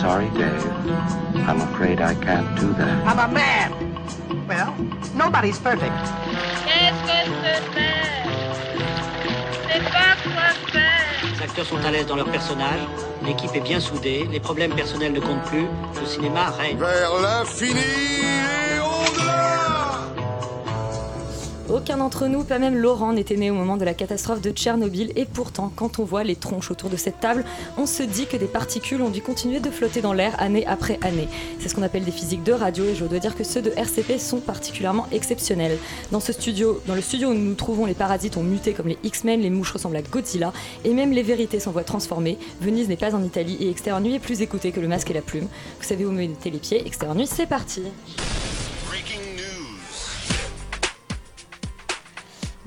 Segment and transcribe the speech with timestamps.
[0.00, 0.64] Sorry, Dave.
[1.48, 3.06] I'm afraid I can't do that.
[3.06, 3.70] I'm a man?
[4.48, 4.74] Well,
[5.14, 5.92] nobody's perfect.
[6.64, 7.18] Qu'est-ce que
[7.74, 8.00] c'est
[9.68, 11.00] C'est pas quoi faire.
[11.34, 12.80] Les acteurs sont à l'aise dans leur personnage,
[13.24, 15.66] l'équipe est bien soudée, les problèmes personnels ne comptent plus,
[16.00, 16.78] le cinéma règne.
[16.78, 18.49] Vers l'infini
[21.72, 25.12] Aucun d'entre nous, pas même Laurent, n'était né au moment de la catastrophe de Tchernobyl
[25.14, 27.44] et pourtant, quand on voit les tronches autour de cette table,
[27.78, 30.98] on se dit que des particules ont dû continuer de flotter dans l'air année après
[31.02, 31.28] année.
[31.60, 33.70] C'est ce qu'on appelle des physiques de radio et je dois dire que ceux de
[33.70, 35.78] RCP sont particulièrement exceptionnels.
[36.10, 38.88] Dans ce studio, dans le studio où nous nous trouvons, les parasites ont muté comme
[38.88, 40.52] les X-Men, les mouches ressemblent à Godzilla
[40.84, 42.36] et même les vérités s'en voient transformées.
[42.60, 45.14] Venise n'est pas en Italie et Extérieur Nuit est plus écouté que le masque et
[45.14, 45.46] la plume.
[45.78, 47.82] Vous savez où mettez les pieds, Extérieur Nuit, c'est parti.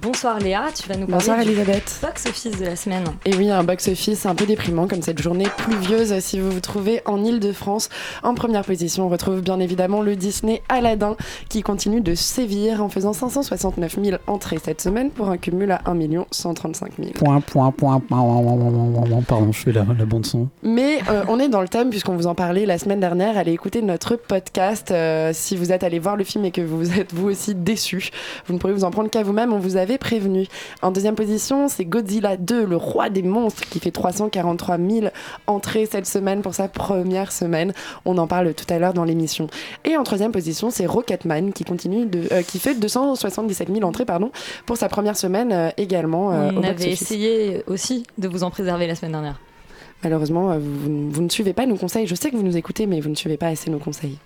[0.00, 3.04] Bonsoir Léa, tu vas nous parler Bonsoir, du box office de la semaine.
[3.24, 6.60] Et oui, un box office un peu déprimant comme cette journée pluvieuse si vous vous
[6.60, 7.88] trouvez en Île-de-France.
[8.22, 11.16] En première position, on retrouve bien évidemment le Disney Aladdin
[11.48, 15.80] qui continue de sévir en faisant 569 000 entrées cette semaine pour un cumul à
[15.86, 15.98] 1
[16.30, 17.10] 135 000.
[17.14, 17.72] Point, point,
[19.26, 20.48] pardon, je fais la, la bande son.
[20.62, 23.52] Mais euh, on est dans le thème puisqu'on vous en parlait la semaine dernière, allez
[23.52, 27.12] écouter notre podcast euh, si vous êtes allé voir le film et que vous êtes
[27.12, 28.10] vous aussi déçu.
[28.46, 30.46] Vous ne pourrez vous en prendre qu'à vous-même, on vous a avait prévenu.
[30.82, 35.06] En deuxième position, c'est Godzilla 2, le roi des monstres, qui fait 343 000
[35.46, 37.72] entrées cette semaine pour sa première semaine.
[38.04, 39.48] On en parle tout à l'heure dans l'émission.
[39.84, 44.04] Et en troisième position, c'est Rocketman qui continue de, euh, qui fait 277 000 entrées
[44.04, 44.30] pardon
[44.66, 46.32] pour sa première semaine euh, également.
[46.32, 49.40] euh, au On avait essayé aussi de vous en préserver la semaine dernière.
[50.04, 52.06] Malheureusement, vous, vous ne suivez pas nos conseils.
[52.06, 54.18] Je sais que vous nous écoutez, mais vous ne suivez pas assez nos conseils.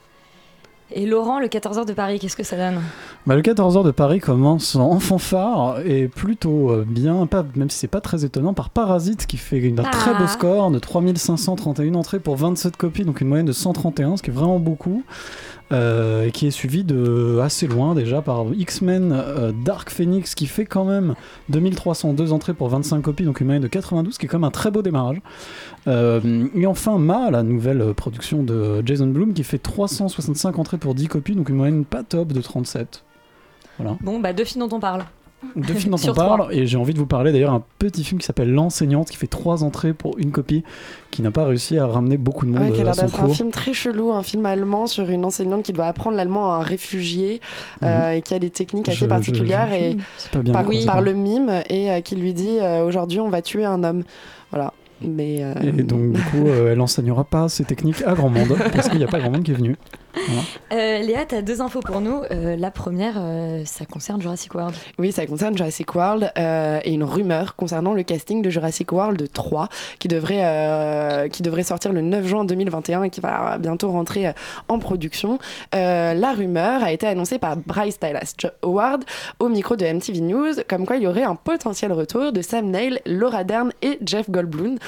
[0.94, 2.80] Et Laurent, le 14h de Paris, qu'est-ce que ça donne
[3.26, 7.78] Bah, le 14h de Paris commence en fanfare et plutôt euh, bien, pas, même si
[7.78, 10.28] c'est pas très étonnant, par Parasite qui fait un très beau Ah.
[10.28, 14.34] score de 3531 entrées pour 27 copies, donc une moyenne de 131, ce qui est
[14.34, 15.02] vraiment beaucoup.
[15.72, 20.66] Euh, qui est suivi de assez loin déjà par X-Men euh, Dark Phoenix qui fait
[20.66, 21.14] quand même
[21.48, 24.50] 2302 entrées pour 25 copies, donc une moyenne de 92, qui est quand même un
[24.50, 25.20] très beau démarrage.
[25.86, 30.94] Euh, et enfin Ma, la nouvelle production de Jason Blum, qui fait 365 entrées pour
[30.94, 33.02] 10 copies, donc une moyenne pas top de 37.
[33.78, 33.96] Voilà.
[34.02, 35.04] Bon, bah deux films dont on parle.
[35.56, 36.54] Deux films dont on parle, trois.
[36.54, 39.26] et j'ai envie de vous parler d'ailleurs un petit film qui s'appelle L'enseignante, qui fait
[39.26, 40.62] 3 entrées pour une copie,
[41.10, 43.20] qui n'a pas réussi à ramener beaucoup de monde Ouais, qui a à son d'être
[43.20, 43.34] un cours.
[43.34, 46.62] film très chelou, un film allemand sur une enseignante qui doit apprendre l'allemand à un
[46.62, 47.40] réfugié
[47.82, 49.04] euh, et qui a des techniques assez Mhm.
[49.04, 49.96] Je- particulières je- et
[50.32, 50.52] pas bien.
[50.52, 53.64] par, c'est par le mime et euh, qui lui dit euh, aujourd'hui on va tuer
[53.64, 54.04] un homme.
[54.50, 54.72] Voilà.
[55.04, 58.56] Mais euh, Et donc, du coup, euh, elle enseignera pas ces techniques à grand monde,
[58.72, 59.74] parce qu'il n'y a pas grand monde qui est venu.
[60.72, 62.22] Euh, Léa, tu as deux infos pour nous.
[62.30, 64.74] Euh, la première, euh, ça concerne Jurassic World.
[64.98, 69.68] Oui, ça concerne Jurassic World et une rumeur concernant le casting de Jurassic World 3
[69.98, 74.32] qui devrait, qui devrait sortir le 9 juin 2021 et qui va bientôt rentrer
[74.68, 75.38] en production.
[75.72, 79.04] La rumeur a été annoncée par Bryce Dallas Howard
[79.38, 82.70] au micro de MTV News, comme quoi il y aurait un potentiel retour de Sam
[82.70, 84.78] Neill, Laura Dern et Jeff Goldblum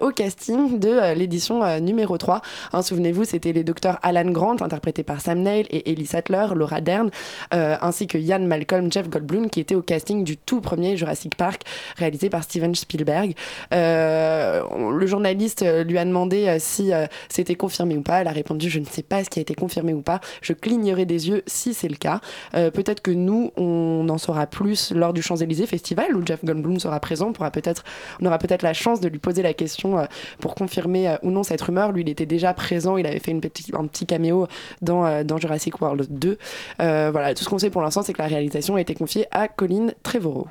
[0.00, 2.40] au casting de l'édition numéro 3.
[2.72, 6.80] Hein, Souvenez-vous, c'était les docteurs Alan Grant, interprétés par Sam Neill, et Ellie Sattler, Laura
[6.80, 7.10] Dern,
[7.54, 11.36] euh, ainsi que Ian Malcolm, Jeff Goldblum, qui étaient au casting du tout premier Jurassic
[11.36, 11.62] Park,
[11.96, 13.34] réalisé par Steven Spielberg.
[13.72, 16.90] Euh, le journaliste euh, lui a demandé si
[17.28, 18.20] c'était confirmé ou pas.
[18.20, 20.20] Elle a répondu Je ne sais pas ce qui a été confirmé ou pas.
[20.42, 22.20] Je clignerai des yeux si c'est le cas.
[22.52, 27.00] Peut-être que nous, on en saura plus lors du Champs-Élysées Festival, où Jeff Goldblum sera
[27.00, 27.32] présent.
[27.32, 27.84] Pourra peut-être,
[28.20, 30.06] on aura peut-être la chance de lui poser la question
[30.40, 31.92] pour confirmer ou non cette rumeur.
[31.92, 32.96] Lui, il était déjà présent.
[32.96, 34.47] Il avait fait une petite, un petit caméo
[34.82, 36.38] dans, euh, dans Jurassic World 2.
[36.80, 39.26] Euh, voilà, tout ce qu'on sait pour l'instant, c'est que la réalisation a été confiée
[39.30, 40.48] à Colin Trevorrow.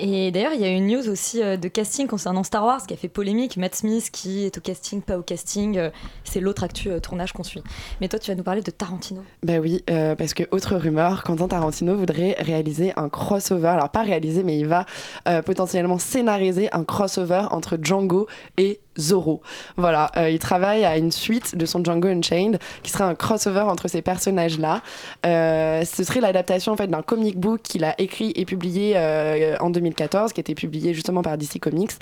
[0.00, 2.94] Et d'ailleurs, il y a une news aussi euh, de casting concernant Star Wars qui
[2.94, 3.56] a fait polémique.
[3.56, 5.90] Matt Smith qui est au casting, pas au casting.
[6.22, 7.62] c'est l'autre actu tournage qu'on suit.
[8.00, 9.22] Mais toi, tu vas nous parler de Tarantino.
[9.42, 13.68] Bah oui, euh, parce que autre rumeur, Quentin Tarantino voudrait réaliser un crossover.
[13.68, 14.86] Alors pas réaliser, mais il va
[15.26, 19.40] euh, potentiellement scénariser un crossover entre Django et Zorro.
[19.76, 23.60] Voilà, euh, il travaille à une suite de son Django Unchained qui serait un crossover
[23.60, 24.82] entre ces personnages-là.
[25.26, 29.56] Euh, ce serait l'adaptation en fait d'un comic book qu'il a écrit et publié euh,
[29.60, 31.92] en 2014, qui a été publié justement par DC Comics.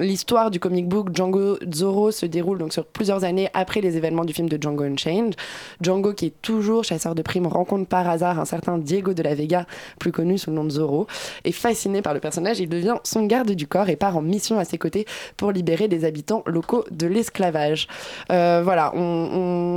[0.00, 4.24] L'histoire du comic book Django Zorro se déroule donc sur plusieurs années après les événements
[4.24, 5.34] du film de Django Unchained.
[5.80, 9.34] Django, qui est toujours chasseur de primes, rencontre par hasard un certain Diego de la
[9.34, 9.66] Vega,
[9.98, 11.06] plus connu sous le nom de Zorro.
[11.44, 14.58] Et fasciné par le personnage, il devient son garde du corps et part en mission
[14.58, 15.03] à ses côtés
[15.36, 17.88] pour libérer les habitants locaux de l'esclavage.
[18.32, 19.00] Euh, voilà, on,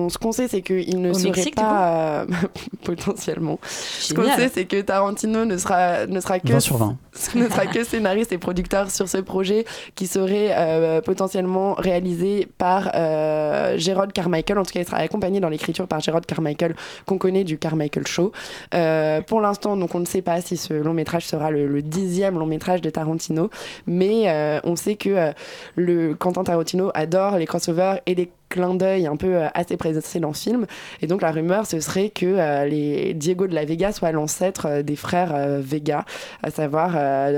[0.05, 2.25] on- ce qu'on sait, c'est qu'il ne Au serait Mexique, pas euh,
[2.83, 3.59] potentiellement.
[3.63, 6.95] Ce qu'on sait, c'est que Tarantino ne sera, ne sera que 20 sur 20.
[7.35, 9.65] ne sera que scénariste et producteur sur ce projet
[9.95, 14.57] qui serait euh, potentiellement réalisé par euh, Gerard Carmichael.
[14.59, 16.75] En tout cas, il sera accompagné dans l'écriture par Gerard Carmichael,
[17.05, 18.31] qu'on connaît du Carmichael Show.
[18.73, 21.81] Euh, pour l'instant, donc, on ne sait pas si ce long métrage sera le, le
[21.81, 23.49] dixième long métrage de Tarantino,
[23.87, 25.31] mais euh, on sait que euh,
[25.75, 30.33] le Quentin Tarantino adore les crossovers et les clins d'œil un peu euh, assez précédents
[30.33, 30.65] films.
[31.01, 34.81] Et donc la rumeur, ce serait que euh, les Diego de la Vega soient l'ancêtre
[34.81, 36.05] des frères Vega,
[36.43, 36.97] à savoir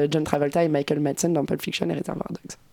[0.10, 2.69] John Travolta et Michael Madsen dans Pulp Fiction et Reservoir Dogs.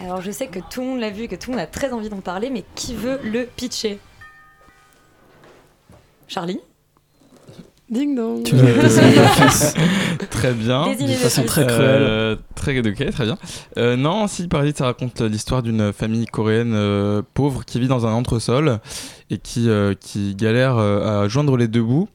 [0.00, 1.92] Alors, je sais que tout le monde l'a vu, que tout le monde a très
[1.92, 4.00] envie d'en parler, mais qui veut le pitcher
[6.26, 6.60] Charlie
[7.90, 8.42] Ding dong.
[8.44, 9.74] Tu veux désigner le fils
[10.30, 10.86] Très bien.
[10.86, 11.50] Désignez De le façon fils.
[11.50, 12.02] très cruelle.
[12.02, 13.36] Euh, très ok, très bien.
[13.76, 18.06] Euh, non, si Parasite, ça raconte l'histoire d'une famille coréenne euh, pauvre qui vit dans
[18.06, 18.80] un entresol
[19.30, 22.08] et qui, euh, qui galère euh, à joindre les deux bouts.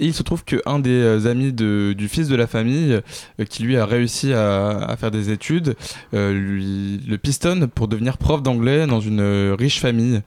[0.00, 3.00] Et il se trouve qu'un des euh, amis du fils de la famille,
[3.40, 5.76] euh, qui lui a réussi à, faire des études,
[6.14, 10.22] euh, le pistonne pour devenir prof d'anglais dans une riche famille.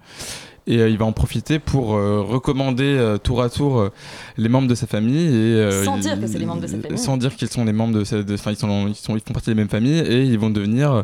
[0.70, 3.90] Et euh, il va en profiter pour euh, recommander euh, tour à tour
[4.38, 5.26] les membres de sa famille.
[5.34, 6.98] Et, Sans il- dire que c'est les membres de sa famille.
[6.98, 9.34] Sans dire qu'ils sont les membres de sa- Enfin, ils, sont, ils, sont, ils font
[9.34, 11.04] partie des mêmes familles et ils vont devenir.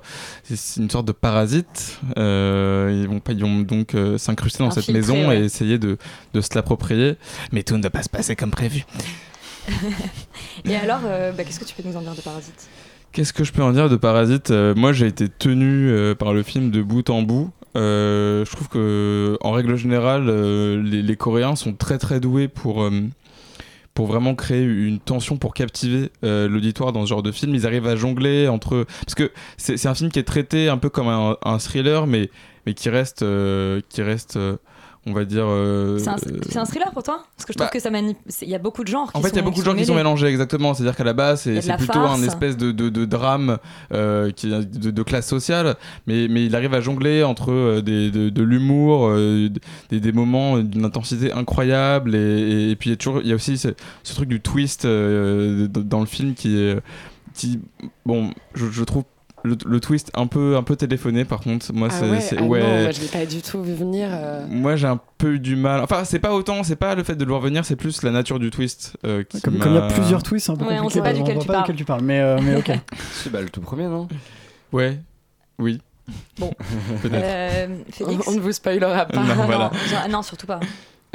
[0.77, 2.00] une sorte de parasite.
[2.18, 5.39] Ils, vont, pas- ils vont donc s'incruster dans cette maison ouais.
[5.39, 5.98] et essayer de,
[6.33, 7.16] de se l'approprier.
[7.54, 8.83] Mais tout ne va pas se passer comme prévu.
[10.66, 12.68] Et alors, bah, qu'est-ce que tu peux nous en dire de Parasite?
[13.12, 14.51] Qu'est-ce que je peux en dire de Parasite?
[14.51, 17.51] Euh, Moi, j'ai été tenu euh, par le film de bout en bout.
[17.75, 22.47] Euh, je trouve que, en règle générale, euh, les, les Coréens sont très très doués
[22.47, 22.91] pour euh,
[23.93, 27.53] pour vraiment créer une tension pour captiver euh, l'auditoire dans ce genre de film.
[27.53, 30.89] Ils arrivent à jongler entre parce que c'est un film qui est traité un peu
[30.89, 32.29] comme un, un thriller, mais
[32.65, 34.57] mais qui reste euh, qui reste euh,
[35.05, 35.44] on va dire.
[35.45, 37.23] euh, C'est un, c'est un thriller pour toi?
[37.35, 38.17] Parce que je trouve bah, que ça manip...
[38.41, 39.75] Il y a beaucoup de genres qui en fait, il y a beaucoup de gens
[39.75, 40.73] qui sont mélangés, exactement.
[40.73, 42.19] C'est-à-dire qu'à la base, c'est plutôt farce.
[42.19, 43.57] un espèce de, de, de drame
[43.94, 45.75] euh, qui, de, de classe sociale,
[46.07, 49.50] mais, mais il arrive à jongler entre euh, des, de, de l'humour, euh,
[49.89, 53.27] des, des moments d'une intensité incroyable, et, et, et puis il y a toujours, il
[53.27, 53.69] y a aussi ce,
[54.03, 56.79] ce truc du twist euh, dans le film qui est,
[57.33, 57.59] qui,
[58.06, 59.03] bon, je, je trouve
[59.44, 61.25] le, le twist un peu, un peu téléphoné.
[61.25, 62.62] Par contre, moi, Ah c'est, ouais, c'est- ah non, ouais.
[62.84, 64.07] moi, je l'ai pas du tout vu venir.
[64.12, 64.45] euh.
[64.50, 65.81] Moi j'ai un peu eu du mal.
[65.81, 68.12] Enfin, c'est pas autant, c'est pas le fait de le voir venir, c'est plus la
[68.12, 68.95] nature du twist.
[69.06, 71.18] euh, qui Comme il y a plusieurs twists, un peu Ouais, on sait pas on
[71.18, 71.63] duquel tu pas parles.
[71.66, 72.01] duquel tu parles.
[72.04, 72.71] Mais, euh, mais ok.
[73.14, 74.07] C'est bah, le tout premier, non?
[74.71, 75.00] Ouais,
[75.59, 75.80] oui.
[76.38, 76.52] Bon.
[77.02, 77.14] Peut-être.
[77.23, 78.28] Euh, Félix?
[78.28, 79.23] On, on ne vous spoilera pas.
[79.23, 79.71] Non, voilà.
[79.90, 80.59] genre- non, surtout pas.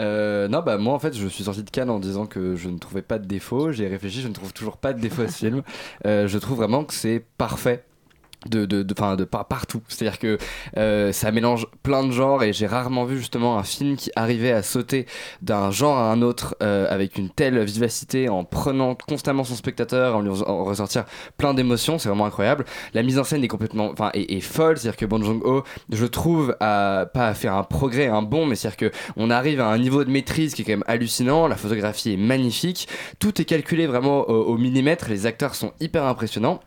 [0.00, 2.68] Euh, non, bah moi en fait je suis sorti de Cannes en disant que je
[2.68, 3.72] ne trouvais pas de défaut.
[3.72, 5.62] J'ai réfléchi, je ne trouve toujours pas de défaut à ce film.
[6.06, 7.82] Euh, je trouve vraiment que c'est parfait.
[8.46, 9.82] De, de, de, de par- partout.
[9.88, 10.38] C'est-à-dire que
[10.76, 14.52] euh, ça mélange plein de genres et j'ai rarement vu justement un film qui arrivait
[14.52, 15.06] à sauter
[15.42, 20.14] d'un genre à un autre euh, avec une telle vivacité en prenant constamment son spectateur,
[20.14, 21.04] en lui en ressortir
[21.36, 21.98] plein d'émotions.
[21.98, 22.64] C'est vraiment incroyable.
[22.94, 24.78] La mise en scène est complètement, enfin, est, folle.
[24.78, 28.54] C'est-à-dire que Bong Joon-ho, je trouve, a pas à faire un progrès, un bond, mais
[28.54, 31.48] c'est-à-dire que on arrive à un niveau de maîtrise qui est quand même hallucinant.
[31.48, 32.86] La photographie est magnifique.
[33.18, 35.08] Tout est calculé vraiment au, au millimètre.
[35.08, 36.60] Les acteurs sont hyper impressionnants.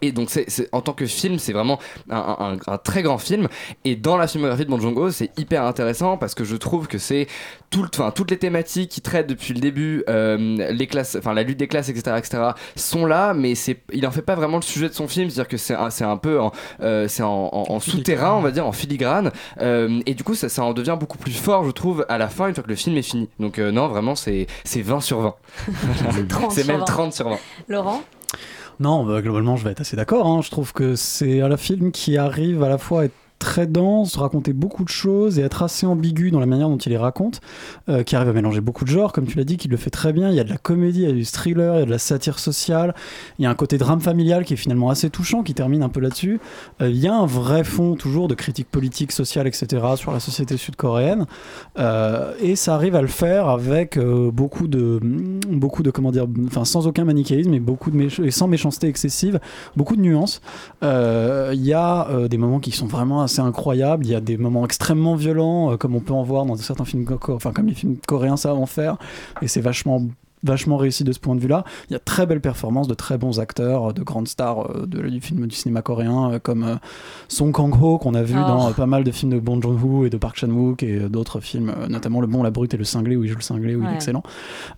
[0.00, 1.78] Et donc, c'est, c'est- en tant que film, c'est vraiment
[2.10, 3.48] un, un- un très grand film.
[3.84, 6.96] Et dans la filmographie de Bong Joon-ho, c'est hyper intéressant parce que je trouve que
[6.98, 7.26] c'est
[7.70, 10.36] tout, le- enfin, toutes les thématiques qui traitent depuis le début, euh,
[10.72, 12.42] les classes, enfin la lutte des classes, etc., etc.,
[12.76, 15.28] sont là, mais c'est, il en fait pas vraiment le sujet de son film.
[15.28, 18.40] C'est-à-dire que c'est un, c'est un peu, en, euh, c'est en, en- en souterrain, on
[18.40, 19.30] va dire, en filigrane.
[19.60, 22.28] Euh, et du coup, ça, ça en devient beaucoup plus fort, je trouve, à la
[22.28, 23.28] fin, une fois que le film est fini.
[23.40, 25.34] Donc euh, non, vraiment, c'est, c'est 20 sur 20.
[26.14, 26.84] C'est 30 c'est sur même 20.
[26.86, 27.38] 30 sur 20.
[27.68, 28.02] Laurent?
[28.82, 30.26] Non, bah, globalement, je vais être assez d'accord.
[30.26, 30.42] hein.
[30.42, 34.16] Je trouve que c'est un film qui arrive à la fois à être très dense,
[34.16, 37.40] raconter beaucoup de choses et être assez ambigu dans la manière dont il les raconte,
[37.88, 39.90] euh, qui arrive à mélanger beaucoup de genres, comme tu l'as dit, qui le fait
[39.90, 40.30] très bien.
[40.30, 41.90] Il y a de la comédie, il y a du thriller, il y a de
[41.90, 42.94] la satire sociale,
[43.38, 45.88] il y a un côté drame familial qui est finalement assez touchant, qui termine un
[45.88, 46.38] peu là-dessus.
[46.80, 49.66] Euh, il y a un vrai fond toujours de critique politique, sociale, etc.
[49.96, 51.26] sur la société sud-coréenne,
[51.78, 53.98] Euh, et ça arrive à le faire avec
[54.32, 55.00] beaucoup de,
[55.48, 59.40] beaucoup de comment dire, enfin sans aucun manichéisme et beaucoup de et sans méchanceté excessive,
[59.74, 60.40] beaucoup de nuances.
[60.82, 64.04] Il y a des moments qui sont vraiment assez incroyables.
[64.06, 66.84] Il y a des moments extrêmement violents, euh, comme on peut en voir dans certains
[66.84, 68.96] films, enfin comme les films coréens savent en faire,
[69.40, 70.02] et c'est vachement
[70.44, 71.62] vachement réussi de ce point de vue-là.
[71.88, 74.86] Il y a très belles performances de très bons acteurs, euh, de grandes stars euh,
[74.86, 76.80] de- du film du cinéma coréen, comme
[77.28, 78.48] Song Kang-ho qu'on a vu Oh.
[78.48, 81.72] dans pas mal de films de Bong Joon-ho et de Park Chan-wook et d'autres films,
[81.88, 83.88] notamment Le Bon, la Brute et le Cinglé où il joue le cinglé où il
[83.88, 84.24] est excellent.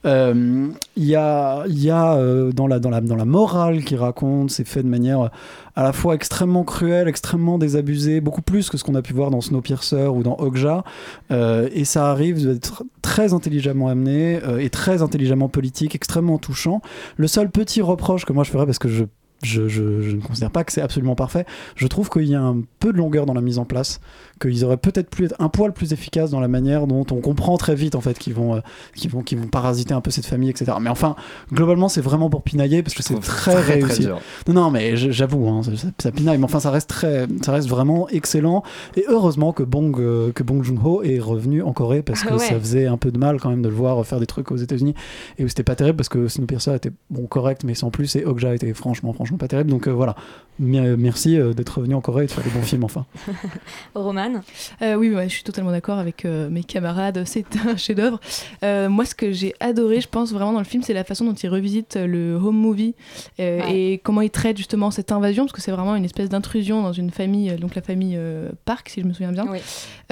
[0.05, 2.15] Euh, Il y a, il y a
[2.53, 5.31] dans, la, dans, la, dans la morale qu'il raconte, c'est fait de manière
[5.77, 9.31] à la fois extrêmement cruelle, extrêmement désabusée, beaucoup plus que ce qu'on a pu voir
[9.31, 10.85] dans Snowpiercer ou dans Okja.
[11.31, 16.81] Euh, et ça arrive d'être très intelligemment amené euh, et très intelligemment politique, extrêmement touchant.
[17.17, 19.05] Le seul petit reproche que moi je ferais, parce que je
[19.43, 21.45] je, je- je ne considère pas que c'est absolument parfait.
[21.77, 24.01] Je trouve qu'il y a un peu de longueur dans la mise en place,
[24.41, 27.57] qu'ils auraient peut-être pu être un poil plus efficaces dans la manière dont on comprend
[27.59, 28.61] très vite en fait qu'ils vont, euh,
[28.95, 30.73] qu'ils vont, qu'ils vont parasiter un peu cette famille, etc.
[30.81, 31.15] Mais enfin,
[31.53, 34.07] globalement, c'est vraiment pour pinailler parce que c'est très, réussi.
[34.49, 37.69] non, non, mais j'avoue, hein, ça, ça pinaille, mais enfin, ça reste très, ça reste
[37.69, 38.63] vraiment excellent.
[38.97, 42.37] Et heureusement que Bong, euh, que Bong Joon-ho est revenu en Corée parce que Ah
[42.37, 42.39] ouais.
[42.39, 44.57] ça faisait un peu de mal quand même de le voir faire des trucs aux
[44.57, 44.95] États-Unis
[45.39, 48.25] et où c'était pas terrible parce que Snowpiercer était bon correct, mais sans plus et
[48.25, 49.71] Okja était franchement, franchement pas terrible.
[49.71, 50.15] Donc euh, voilà,
[50.59, 53.07] merci euh, d'être revenu en Corée et de faire des bons films enfin.
[53.95, 54.41] Roman
[54.83, 57.23] Euh, oui, ouais, je suis totalement d'accord avec euh, mes camarades.
[57.27, 58.21] C'est un chef-d'œuvre.
[58.63, 61.25] Euh, moi, ce que j'ai adoré, je pense vraiment dans le film, c'est la façon
[61.25, 62.95] dont il revisite le home movie
[63.41, 63.93] euh, Ouais.
[63.93, 66.93] et comment il traite justement cette invasion, parce que c'est vraiment une espèce d'intrusion dans
[66.93, 69.47] une famille, donc la famille euh, Park, si je me souviens bien.
[69.49, 69.59] Oui.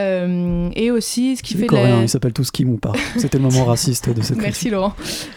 [0.00, 2.02] Euh, et aussi, ce qui fait de Coréens, la...
[2.02, 2.92] ils s'appellent tous Kim ou pas.
[3.16, 4.94] C'était le moment raciste de cette Merci Laurent.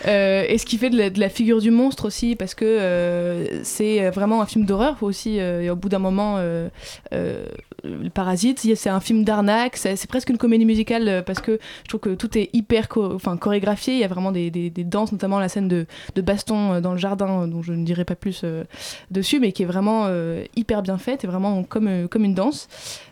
[0.07, 2.65] Euh, et ce qui fait de la, de la figure du monstre aussi, parce que
[2.65, 5.39] euh, c'est vraiment un film d'horreur aussi.
[5.39, 6.69] euh, au bout d'un moment, euh,
[7.13, 7.45] euh,
[7.83, 9.77] le Parasite, c'est un film d'arnaque.
[9.77, 13.93] C'est presque une comédie musicale euh, parce que je trouve que tout est hyper chorégraphié.
[13.93, 14.49] Il y a vraiment des,
[14.85, 15.85] danses, notamment la scène de,
[16.21, 18.63] baston euh, dans le jardin, euh, dont je ne dirai pas plus euh,
[19.11, 22.67] dessus, mais qui est vraiment euh, hyper bien faite et vraiment euh, comme une danse.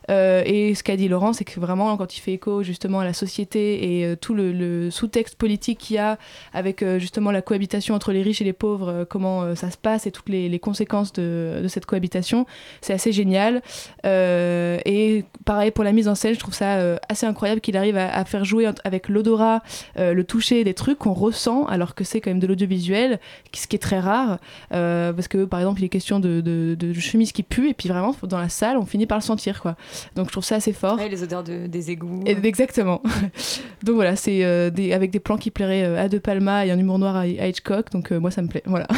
[0.09, 3.05] Euh, et ce qu'a dit Laurent, c'est que vraiment, quand il fait écho justement à
[3.05, 6.17] la société et euh, tout le, sous-texte politique qu'il y a
[6.53, 10.07] avec euh, justement la cohabitation entre les riches et les pauvres, comment ça se passe
[10.07, 12.45] et toutes les, conséquences de, cette cohabitation,
[12.81, 13.61] c'est assez génial.
[14.03, 18.23] Et pareil pour la mise en scène, je trouve ça assez incroyable qu'il arrive à,
[18.25, 19.61] faire jouer avec l'odorat,
[19.97, 23.19] le toucher, des trucs qu'on ressent alors que c'est quand même de l'audiovisuel,
[23.53, 24.39] ce qui est très rare.
[24.69, 27.89] parce que par exemple, il est question de, de, de chemise qui pue et puis
[27.89, 29.75] vraiment dans la salle, on finit par le sentir quoi.
[30.15, 30.97] Donc je trouve ça assez fort.
[30.97, 32.21] Ouais, les odeurs de- des égouts.
[32.25, 33.01] Et- Exactement.
[33.83, 36.71] donc voilà, c'est euh, des- avec des plans qui plairaient euh, à De Palma et
[36.71, 37.91] un humour noir à, à Hitchcock.
[37.91, 38.63] Donc euh, moi, ça me plaît.
[38.65, 38.87] Voilà.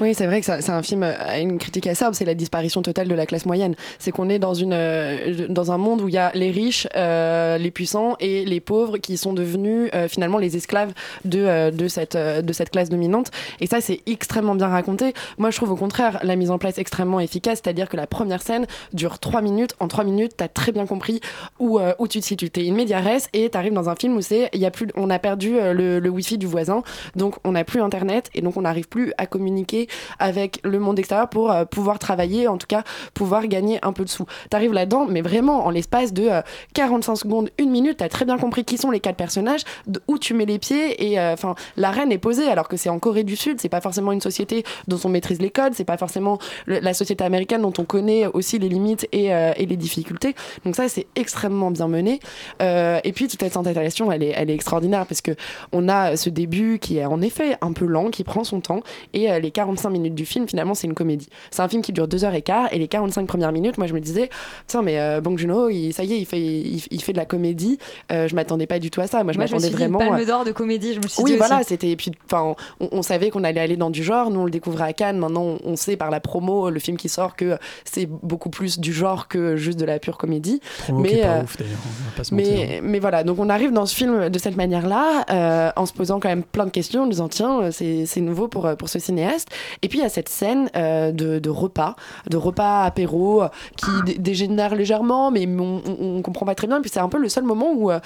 [0.00, 2.82] Oui, c'est vrai que c'est un film euh, à une critique acerbe, c'est la disparition
[2.82, 3.74] totale de la classe moyenne.
[3.98, 6.86] C'est qu'on est dans, une, euh, dans un monde où il y a les riches,
[6.96, 10.92] euh, les puissants et les pauvres qui sont devenus euh, finalement les esclaves
[11.24, 13.30] de, euh, de, cette, euh, de cette classe dominante.
[13.60, 15.14] Et ça, c'est extrêmement bien raconté.
[15.36, 18.42] Moi, je trouve au contraire la mise en place extrêmement efficace, c'est-à-dire que la première
[18.42, 19.74] scène dure 3 minutes.
[19.80, 21.20] En 3 minutes, tu as très bien compris
[21.58, 22.50] où, euh, où tu te situes.
[22.50, 24.20] Tu es une médiaresse et tu arrives dans un film où
[24.54, 26.82] y a plus, on a perdu euh, le, le wifi du voisin,
[27.16, 30.98] donc on n'a plus internet et donc on n'arrive plus à communiquer avec le monde
[30.98, 32.84] extérieur pour euh, pouvoir travailler, en tout cas
[33.14, 34.26] pouvoir gagner un peu de sous.
[34.50, 36.42] T'arrives là-dedans, mais vraiment en l'espace de euh,
[36.74, 39.62] 45 secondes, une minute, t'as très bien compris qui sont les quatre personnages,
[40.06, 43.00] où tu mets les pieds et euh, enfin la est posée alors que c'est en
[43.00, 45.96] Corée du Sud, c'est pas forcément une société dont on maîtrise les codes, c'est pas
[45.96, 50.34] forcément la société américaine dont on connaît aussi les limites et, euh, les difficultés.
[50.64, 52.20] Donc ça c'est extrêmement bien mené.
[52.60, 55.32] Et puis toute cette installation, elle est, elle est extraordinaire parce que
[55.72, 58.80] on a ce début qui est en effet un peu lent, qui prend son temps,
[59.12, 61.28] et euh, les 45 minutes du film, finalement, c'est une comédie.
[61.50, 63.86] C'est un film qui dure 2 heures et quart, et les 45 premières minutes, moi
[63.86, 64.28] je me disais,
[64.66, 67.18] tiens, mais euh, Bong Joon-ho, il- ça y est, il fait, il, il fait de
[67.18, 67.78] la comédie.
[68.12, 69.24] Euh, je m'attendais pas du tout à ça.
[69.24, 69.98] Moi je m'attendais dit vraiment.
[69.98, 71.66] palme à- d'or de comédie, je me suis oui, dit voilà, aussi.
[71.68, 71.90] c'était.
[71.90, 74.30] et Puis, enfin, on, on savait qu'on allait aller dans du genre.
[74.30, 75.18] Nous, on le découvrait à Cannes.
[75.18, 78.92] Maintenant, on, sait par la promo, le film qui sort, que c'est beaucoup plus du
[78.92, 80.60] genre que juste de la pure comédie.
[80.84, 82.52] Promo qui est pas euh, ouf d'ailleurs, on va pas se mentir.
[82.52, 85.92] mais, mais voilà, donc on arrive dans ce film de cette manière-là, euh, en se
[85.92, 88.74] posant quand même plein de questions, en disant tiens, euh, c'est c'est nouveau pour, euh,
[88.74, 89.48] pour pour cinéaste.
[89.82, 91.96] Et puis il y a cette scène euh, de, repas,
[92.28, 96.78] de repas apéro euh, qui dé- dégénère légèrement, mais on, on, comprend pas très bien.
[96.78, 98.00] Et puis c'est un peu le seul moment où euh,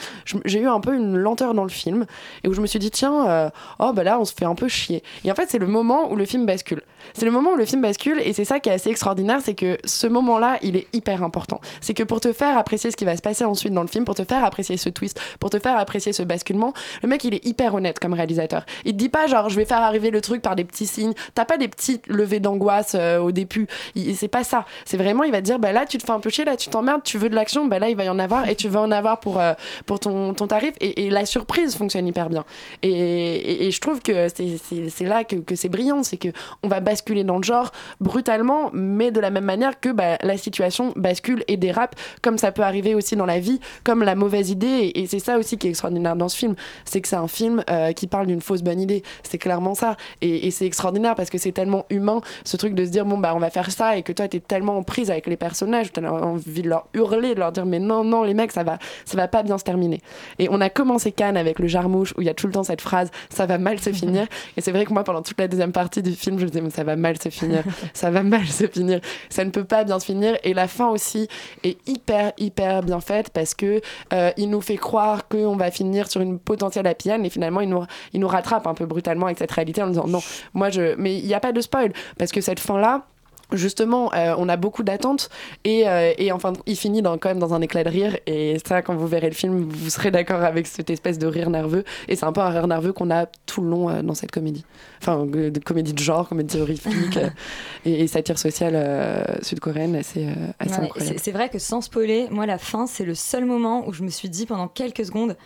[0.45, 2.07] j'ai eu un peu une lenteur dans le film
[2.45, 4.69] et où je me suis dit tiens, oh bah là on se fait un peu
[4.69, 5.03] chier.
[5.25, 6.83] Et en fait c'est le moment où le film bascule.
[7.15, 9.55] C'est le moment où le film bascule et c'est ça qui est assez extraordinaire, c'est
[9.55, 11.61] que ce moment-là il est hyper important.
[11.81, 14.05] C'est que pour te faire apprécier ce qui va se passer ensuite dans le film,
[14.05, 16.73] pour te faire apprécier ce twist, pour te faire apprécier ce basculement,
[17.03, 18.65] le mec il est hyper honnête comme réalisateur.
[18.85, 21.15] Il te dit pas genre je vais faire arriver le truc par des petits signes.
[21.35, 23.67] T'as pas des petites levées d'angoisse euh, au début.
[24.15, 24.65] C'est pas ça.
[24.85, 26.57] C'est vraiment il va te dire bah là tu te fais un peu chier, là
[26.57, 28.69] tu t'emmerdes, tu veux de l'action, bah là il va y en avoir et tu
[28.69, 29.53] vas en avoir pour euh,
[29.87, 32.45] pour ton, ton tarif et, la surprise fonctionne hyper bien.
[32.83, 36.29] Et, et- je trouve que c'est- c'est c'est là que, que c'est brillant, c'est que
[36.63, 40.37] on va basculer dans le genre brutalement, mais de la même manière que bah, la
[40.37, 44.51] situation bascule et dérape, comme ça peut arriver aussi dans la vie, comme la mauvaise
[44.51, 44.93] idée.
[44.95, 47.63] Et, c'est ça aussi qui est extraordinaire dans ce film, c'est que c'est un film
[47.71, 49.03] euh, qui parle d'une fausse bonne idée.
[49.23, 49.97] C'est clairement ça.
[50.21, 53.19] Et, et c'est extraordinaire parce que c'est tellement humain, ce truc de se dire, bon,
[53.19, 55.91] bah, on va faire ça, et que toi, t'es tellement en prise avec les personnages,
[55.93, 58.79] t'as envie de leur hurler, de leur dire, mais non, non, les mecs, ça va,
[59.05, 60.01] ça va pas bien se terminer.
[60.39, 62.63] Et on a commencé Cannes avec le jarmouche, où il y a tout le temps
[62.63, 64.27] cette phrase, ça va mal se finir.
[64.57, 66.61] Et c'est vrai que moi, pendant toute la deuxième partie du film, je me disais,
[66.61, 69.01] mais ça va mal se finir, ça va mal se finir,
[69.31, 70.37] ça ne peut pas bien se finir.
[70.45, 71.27] Et la fin aussi
[71.65, 73.81] est hyper, hyper bien faite parce que
[74.13, 77.61] euh, il nous fait croire qu'on va finir sur une potentielle happy end et finalement,
[77.61, 80.21] il nous, il nous rattrape un peu brutalement avec cette réalité en disant, non,
[80.55, 80.95] moi, je.
[80.97, 83.07] Mais il n'y a pas de spoil parce que cette fin-là,
[83.53, 85.29] justement, euh, on a beaucoup d'attentes
[85.65, 88.17] et, euh, et enfin, il finit dans, quand même dans un éclat de rire.
[88.27, 91.51] Et ça, quand vous verrez le film, vous serez d'accord avec cette espèce de rire
[91.51, 91.85] nerveux.
[92.09, 94.31] Et c'est un peu un rire nerveux qu'on a tout le long euh, dans cette
[94.31, 94.65] comédie.
[95.03, 97.19] Enfin, de comédie de genre, comédie horrifique
[97.85, 100.29] et, et satire sociale sud-coréenne assez,
[100.59, 101.19] assez Ouais, incroyable.
[101.21, 104.09] c'est vrai que sans spoiler, moi la fin c'est le seul moment où je me
[104.09, 105.37] suis dit pendant quelques secondes,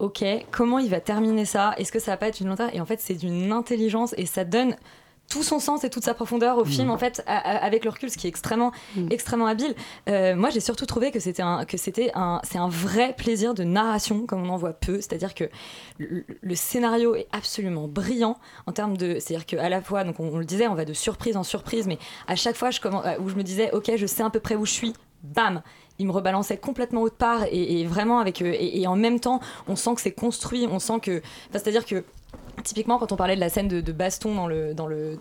[0.00, 1.74] ok, comment il va terminer ça?
[1.76, 4.26] Est-ce que ça va pas être une lenteur Et en fait c'est d'une intelligence et
[4.26, 4.74] ça donne
[5.28, 7.90] tout son sens et toute sa profondeur au film en fait a- a- avec le
[7.90, 8.72] recul ce qui est extrêmement
[9.10, 9.76] extrêmement habile.
[10.08, 13.54] Euh, moi j'ai surtout trouvé que c'était un que c'était un c'est un vrai plaisir
[13.54, 15.00] de narration comme on en voit peu.
[15.00, 15.44] C'est à dire que
[15.98, 20.02] le, le scénario est absolument brillant en termes de c'est à dire qu'à la fois
[20.02, 22.72] donc on, on le disait on va de surprise en surprise mais à chaque fois
[22.72, 24.94] je commence, où je me disais ok je sais à peu près où je suis
[25.22, 25.62] bam
[26.00, 29.40] il me rebalançait complètement autre part et, vraiment avec euh, et, et en même temps
[29.68, 32.04] on sent que c'est construit on sent que c'est à dire que
[32.62, 35.16] Typiquement, quand on parlait de la scène de, baston dans le,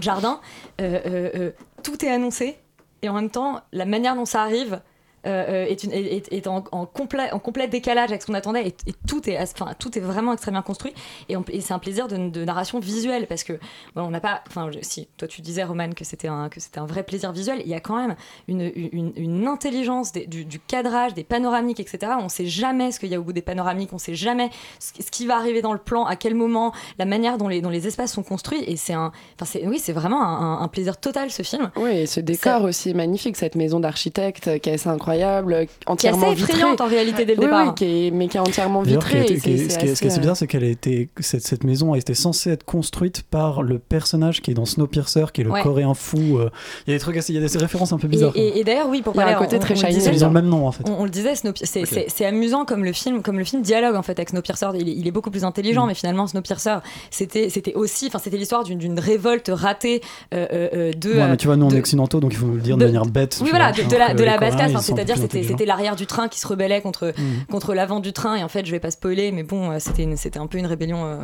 [0.00, 0.40] jardin,
[0.80, 1.00] euh,
[1.34, 1.50] euh,
[1.82, 2.56] tout est annoncé
[3.02, 4.80] et en même temps, la manière dont ça arrive
[5.26, 8.34] euh, est, une- est- est- est en, en complet, en complet décalage avec ce qu'on
[8.34, 10.92] attendait et, et tout, est, enfin, tout est vraiment extrêmement construit.
[11.28, 13.54] Et, c'est un plaisir de, de narration visuelle parce que
[13.94, 16.78] bon, on n'a pas, enfin si toi tu disais Roman que c'était un, que c'était
[16.78, 18.14] un vrai plaisir visuel, il y a quand même
[18.48, 22.12] une, une, une intelligence des- du, du cadrage, des panoramiques, etc.
[22.20, 24.92] On sait jamais ce qu'il y a au bout des panoramiques, on sait jamais ce,
[25.02, 27.70] ce qui va arriver dans le plan, à quel moment, la manière dont les, dont
[27.70, 28.62] les espaces sont construits.
[28.66, 31.70] Et c'est un, enfin c'est, oui c'est vraiment un, un- un plaisir total ce film.
[31.76, 36.30] Oui, et ce décor aussi magnifique, cette maison d'architecte qui est assez incroyable, euh, entièrement
[36.30, 36.84] assez effrayante vitrée.
[36.84, 37.66] en réalité dès le Oui, départ.
[37.68, 39.22] oui, qui est- mais qui est entièrement qui a vitrée.
[39.22, 40.64] été- qui est- ce qui est ce qui est assez assez, euh, bizarre, c'est qu'elle
[40.64, 44.54] a été, cette, cette maison a été censée être construite par le personnage qui est
[44.54, 45.62] dans Snowpiercer, qui est le Ouais.
[45.62, 46.38] coréen fou.
[46.38, 46.50] euh.
[46.86, 48.32] Il y a des trucs il y a des références un peu bizarres.
[48.34, 50.34] et- et d'ailleurs, oui, pour parler un côté on- très on disait- Ils ont le
[50.34, 50.84] même nom en fait.
[50.88, 54.12] On, on le disait, c'est amusant comme le film, comme le film dialogue en fait
[54.18, 54.66] avec Snowpiercer.
[54.78, 55.88] Il est, il est beaucoup plus intelligent, Mm.
[55.88, 56.76] mais finalement Snowpiercer,
[57.10, 60.00] c'était c'était aussi, enfin c'était l'histoire d'une- révolte ratée
[60.34, 61.10] euh, euh, euh, de.
[61.12, 63.04] Ouais, mais tu vois, nous on est occidentaux, donc il faut le dire de, manière
[63.06, 63.38] bête.
[63.42, 63.80] Oui, voilà, de,
[64.24, 64.72] la, basse classe,
[65.06, 67.46] c'est-à-dire plus c'était c'était l'arrière du train qui se rebellait contre, Mhm.
[67.50, 70.38] contre l'avant du train, et en fait, je vais pas spoiler, mais bon, euh, c'était
[70.38, 71.16] un peu une rébellion euh,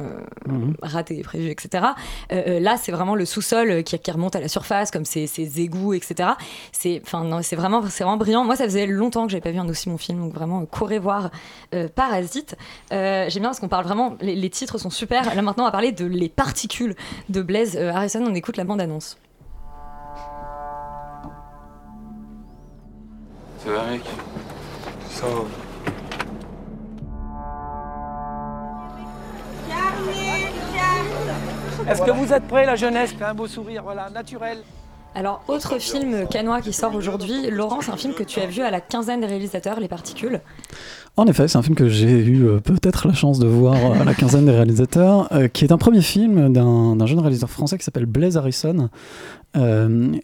[0.46, 0.74] Mhm.
[0.82, 1.84] ratée, prévue, etc.
[2.32, 5.26] Euh, euh, là, c'est vraiment le sous-sol qui, qui remonte à la surface, comme ces,
[5.26, 6.30] ces égouts, etc.
[6.72, 8.44] C'est enfin, c'est vraiment, c'est vraiment brillant.
[8.44, 10.98] Moi, ça faisait longtemps que j'avais pas vu un aussi bon film, donc vraiment, courez
[10.98, 11.30] voir
[11.74, 12.56] euh, Parasite.
[12.90, 15.34] J'aime bien parce qu'on parle vraiment, les, les titres sont super.
[15.34, 16.94] Là, maintenant, on va parler de Les particules
[17.28, 18.24] de Blaise Harrison.
[18.28, 19.16] On écoute la bande-annonce.
[23.64, 24.02] Ça va, mec
[25.08, 25.42] Ça va.
[31.90, 33.12] Est-ce que vous êtes prêts, la jeunesse?
[33.12, 34.58] Fait un beau sourire, voilà, naturel.
[35.14, 38.62] Alors, autre film canois qui sort aujourd'hui, Laurent, c'est un film que tu as vu
[38.62, 40.40] à la quinzaine des réalisateurs, Les Particules.
[41.18, 44.00] En effet, c'est un film que j'ai eu euh, peut-être la chance de voir euh,
[44.00, 47.76] à la quinzaine des réalisateurs, euh, qui est un premier film d'un jeune réalisateur français
[47.76, 48.88] qui s'appelle Blaise Harrison,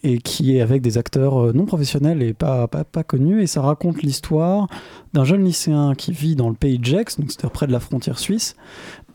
[0.02, 3.60] et qui est avec des acteurs non professionnels et pas, pas, pas connus, et ça
[3.60, 4.68] raconte l'histoire
[5.12, 7.80] d'un jeune lycéen qui vit dans le pays de Gex, donc c'est près de la
[7.80, 8.56] frontière suisse,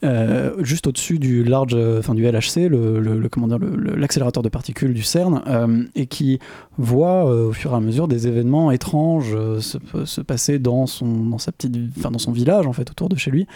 [0.03, 5.01] euh, juste au-dessus du large, euh, enfin du LHC, le, le- l'accélérateur de particules du
[5.03, 6.39] CERN, euh, et qui
[6.77, 10.87] voit euh, au fur et à mesure des événements étranges euh, se, se passer dans
[10.87, 13.47] son, dans sa petite, dans son village en fait, autour de chez lui.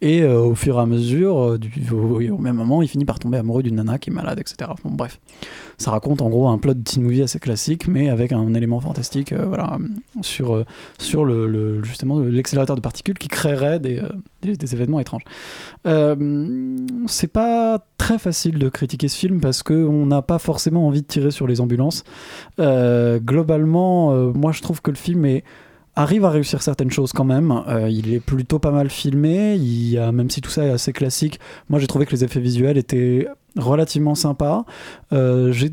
[0.00, 3.38] Et euh, au fur et à mesure, au, au même moment, il finit par tomber
[3.38, 4.70] amoureux d'une nana qui est malade, etc.
[4.84, 5.20] Bon, bref,
[5.78, 8.80] ça raconte en gros un plot de teen movie assez classique, mais avec un élément
[8.80, 9.78] fantastique, voilà,
[10.22, 10.64] sur
[10.98, 14.02] sur le, justement l'accélérateur de particules qui créerait des,
[14.42, 15.24] des, des événements étranges.
[17.06, 21.06] C'est pas très facile de critiquer ce film parce qu'on n'a pas forcément envie de
[21.06, 22.04] tirer sur les ambulances.
[22.64, 25.40] Euh, globalement, euh, moi je trouve que le film
[25.96, 27.52] arrive à réussir certaines choses quand même.
[27.68, 29.54] Euh, il est plutôt pas mal filmé.
[29.54, 32.24] Il y a, même si tout ça est assez classique, moi j'ai trouvé que les
[32.24, 34.64] effets visuels étaient relativement sympas.
[35.12, 35.70] J'ai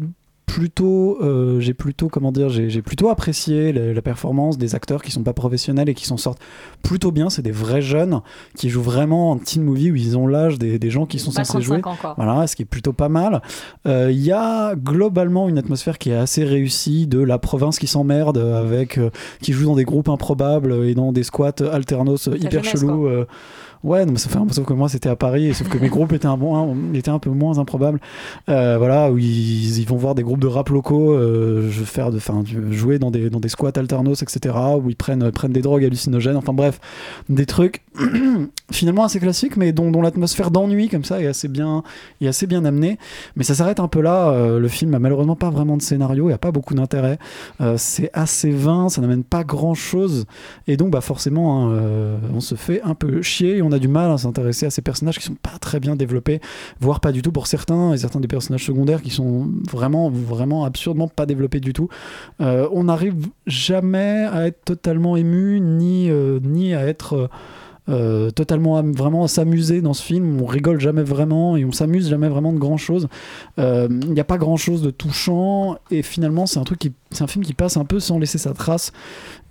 [0.52, 5.10] plutôt, euh, j'ai plutôt, comment dire, j'ai plutôt apprécié la, la performance des acteurs qui
[5.10, 6.42] sont pas professionnels et qui s'en sortent
[6.84, 7.30] plutôt bien.
[7.30, 8.20] C'est des vrais jeunes
[8.58, 11.32] qui jouent vraiment en teen movie où ils ont l'âge des, des gens qui sont
[11.32, 11.82] Pas censés 35 jouer.
[11.86, 12.14] ans.
[12.18, 13.42] Voilà, ce qui est plutôt pas mal.
[13.88, 17.88] Euh, Il y a globalement une atmosphère qui est assez réussie de la province qui
[17.88, 19.10] s'emmerde avec euh,
[19.42, 23.08] qui joue dans des groupes improbables et dans des squats alternos hyper chelous.
[23.84, 25.90] Euh, Ouais, non, mais peu sauf que moi c'était à Paris, et sauf que mes
[25.90, 28.00] groupes étaient un, bon, étaient un peu moins improbables.
[28.50, 32.20] Euh, voilà, où ils, ils vont voir des groupes de rap locaux, euh, faire de,
[32.44, 35.86] du- jouer dans des, dans des squats alternos, etc., où ils prennent, prennent des drogues
[35.86, 36.80] hallucinogènes, enfin bref,
[37.30, 37.84] des trucs
[38.72, 41.84] finalement assez classiques, mais dont, dont l'atmosphère d'ennui comme ça est assez bien,
[42.22, 42.98] est assez bien amenée.
[43.36, 44.30] Mais ça s'arrête un peu là.
[44.32, 47.18] euh, le film a malheureusement pas vraiment de scénario, il n'y a pas beaucoup d'intérêt.
[47.62, 50.26] Euh, c'est assez vain, ça n'amène pas grand chose.
[50.68, 53.80] Et donc, bah, forcément, hein, euh, on se fait un peu chier et on a
[53.80, 56.42] du mal à s'intéresser à ces personnages qui sont pas très bien développés,
[56.80, 60.66] voire pas du tout pour certains, et certains des personnages secondaires qui sont vraiment, vraiment
[60.66, 61.90] absurdement pas développés du tout.
[62.40, 67.14] Euh, on n'arrive jamais à être totalement ému, ni, euh, ni à être.
[67.16, 67.28] euh,
[67.90, 70.40] euh, totalement vraiment à s'amuser dans ce film.
[70.42, 73.08] On rigole jamais vraiment et on s'amuse jamais vraiment de grand chose
[73.58, 77.24] il n'y a pas grand chose de touchant et finalement c'est un truc qui c'est
[77.24, 78.92] un film qui passe un peu sans laisser sa trace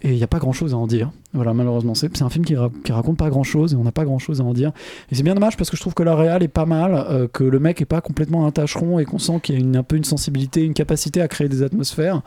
[0.02, 1.10] et il n'y a pas grand chose à en dire.
[1.34, 4.04] Voilà malheureusement c'est un film qui, ra- raconte pas grand chose et on n'a pas
[4.04, 4.72] grand chose à en dire.
[5.10, 7.28] Et c'est bien dommage parce que je trouve que la réal est pas mal euh,
[7.28, 9.76] que le mec est pas complètement un tâcheron et qu'on sent qu'il y a une,
[9.76, 12.22] un peu une sensibilité une capacité à créer des atmosphères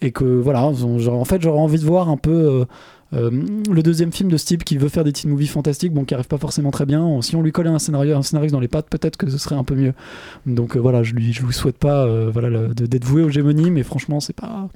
[0.00, 2.64] et que voilà en fait j'aurais envie de voir un peu euh, euh,
[3.12, 6.14] le deuxième film de ce type qui veut faire des teen movies fantastiques, bon, qui
[6.14, 7.20] arrive pas forcément très bien.
[7.20, 9.54] Si on lui collait un scénario, un scénariste dans les pattes, peut-être que ce serait
[9.54, 9.92] un peu mieux.
[10.46, 13.82] Donc euh, voilà, je lui, lui souhaite pas euh, voilà d'être voué aux gémonies, mais
[13.82, 14.68] franchement, c'est pas.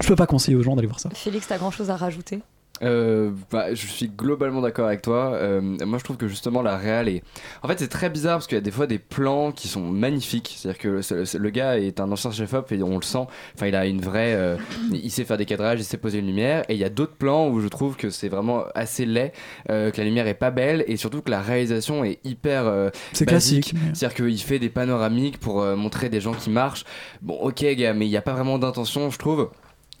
[0.00, 1.10] Je peux pas conseiller aux gens d'aller voir ça.
[1.10, 2.40] Félix, t'as grand chose à rajouter?
[2.82, 5.32] Euh, bah, je suis globalement d'accord avec toi.
[5.34, 7.22] Euh, moi, je trouve que justement la réal est.
[7.62, 9.80] En fait, c'est très bizarre parce qu'il y a des fois des plans qui sont
[9.80, 10.54] magnifiques.
[10.56, 13.26] C'est-à-dire que le, le gars est un ancien chef-op et on le sent.
[13.54, 14.34] Enfin, il a une vraie.
[14.34, 14.56] euh,
[14.92, 16.64] il sait faire des cadrages, il sait poser une lumière.
[16.68, 19.32] Et il y a d'autres plans où je trouve que c'est vraiment assez laid,
[19.70, 22.66] euh, que la lumière est pas belle et surtout que la réalisation est hyper.
[22.66, 26.84] euh, C'est classique, C'est-à-dire qu'il fait des panoramiques pour euh, montrer des gens qui marchent.
[27.22, 29.50] Bon, ok, gars, mais il n'y a pas vraiment d'intention, je trouve.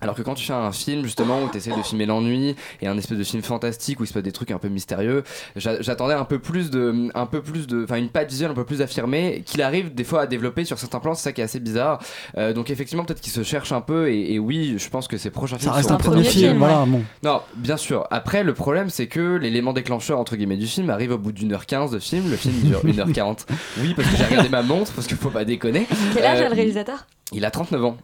[0.00, 2.86] Alors que quand tu fais un film justement où tu essaies de filmer l'ennui et
[2.86, 5.24] un espèce de film fantastique où il se passe des trucs un peu mystérieux,
[5.56, 8.54] j'a- j'attendais un peu plus de, un peu plus de, enfin une patte visuelle un
[8.54, 11.40] peu plus affirmée qu'il arrive des fois à développer sur certains plans, c'est ça qui
[11.40, 11.98] est assez bizarre.
[12.36, 15.16] Euh, donc effectivement peut-être qu'il se cherche un peu et, et oui, je pense que
[15.18, 17.02] ses prochains Ça films reste seront un premier film, voilà, bon.
[17.24, 18.06] Non, bien sûr.
[18.12, 21.52] Après le problème c'est que l'élément déclencheur entre guillemets du film arrive au bout d'une
[21.52, 23.46] heure 15 de film, le film dure 1h40.
[23.80, 25.86] Oui, parce que j'ai regardé ma montre parce qu'il faut pas déconner.
[26.14, 27.04] Quel âge Euh, a le réalisateur?
[27.32, 27.96] Il a 39 ans.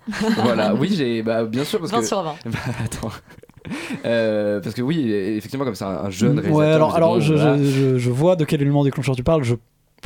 [0.43, 2.35] voilà, oui, j'ai bah, bien sûr parce 20 que sur 20.
[2.47, 3.11] Bah, attends.
[4.05, 6.57] Euh, parce que oui, effectivement comme c'est un, un jeune réalisateur.
[6.59, 7.57] Ouais, alors, alors bon, je, voilà.
[7.57, 9.43] je, je- je vois de quel élément déclencheur tu parles.
[9.43, 9.55] Je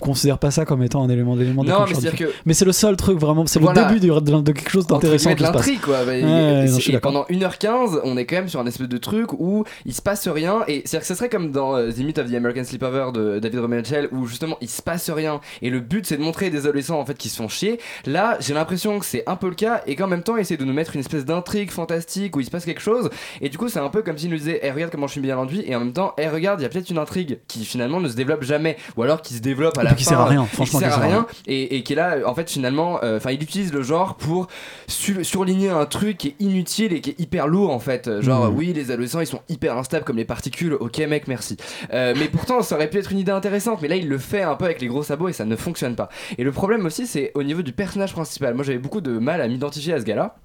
[0.00, 2.12] considère pas ça comme étant un élément d'élément Non, déclencheur.
[2.12, 3.46] mais que- Mais c'est le seul truc vraiment.
[3.46, 3.82] C'est Voilà.
[3.88, 5.54] le début de, de quelque chose d'intéressant de se passe.
[5.54, 5.98] l'intrigue quoi.
[6.04, 6.22] Bah, Ouais, et-
[6.70, 9.94] non, c'est- pendant 1h15, on est quand même sur un espèce de truc où il
[9.94, 10.61] se passe rien.
[10.68, 13.38] Et c'est-à-dire que ce serait comme dans euh, The Myth of the American Sleepover de
[13.38, 15.40] David Romanchel où justement il se passe rien.
[15.62, 17.78] Et le but c'est de montrer des adolescents en fait qui se font chier.
[18.06, 20.56] Là, j'ai l'impression que c'est un peu le cas et qu'en même temps, il essaie
[20.56, 23.11] de nous mettre une espèce d'intrigue fantastique où il se passe quelque chose.
[23.40, 25.20] Et du coup, c'est un peu comme s'il nous disait Eh, regarde comment je suis
[25.20, 25.62] bien enduit.
[25.66, 28.08] Et en même temps, Eh, regarde, il y a peut-être une intrigue qui finalement ne
[28.08, 28.76] se développe jamais.
[28.96, 30.11] Ou alors qui se développe à Et la qui fin.
[30.11, 31.27] sert à rien, franchement, qui sert à rien.
[31.46, 34.46] et, et qui est là en fait finalement euh, enfin il utilise le genre pour
[34.87, 38.20] su- surligner un truc qui est inutile et qui est hyper lourd en fait.
[38.20, 38.57] Genre Mhm.
[38.57, 40.74] oui les adolescents ils sont hyper instables comme les particules.
[40.74, 41.57] Ok mec merci.
[41.92, 43.81] Euh, mais pourtant ça aurait pu être une idée intéressante.
[43.83, 45.94] Mais là il le fait un peu avec les gros sabots et ça ne fonctionne
[45.96, 46.09] pas.
[46.38, 48.55] Et le problème aussi c'est au niveau du personnage principal.
[48.55, 50.37] Moi j'avais beaucoup de mal à m'identifier à ce gars là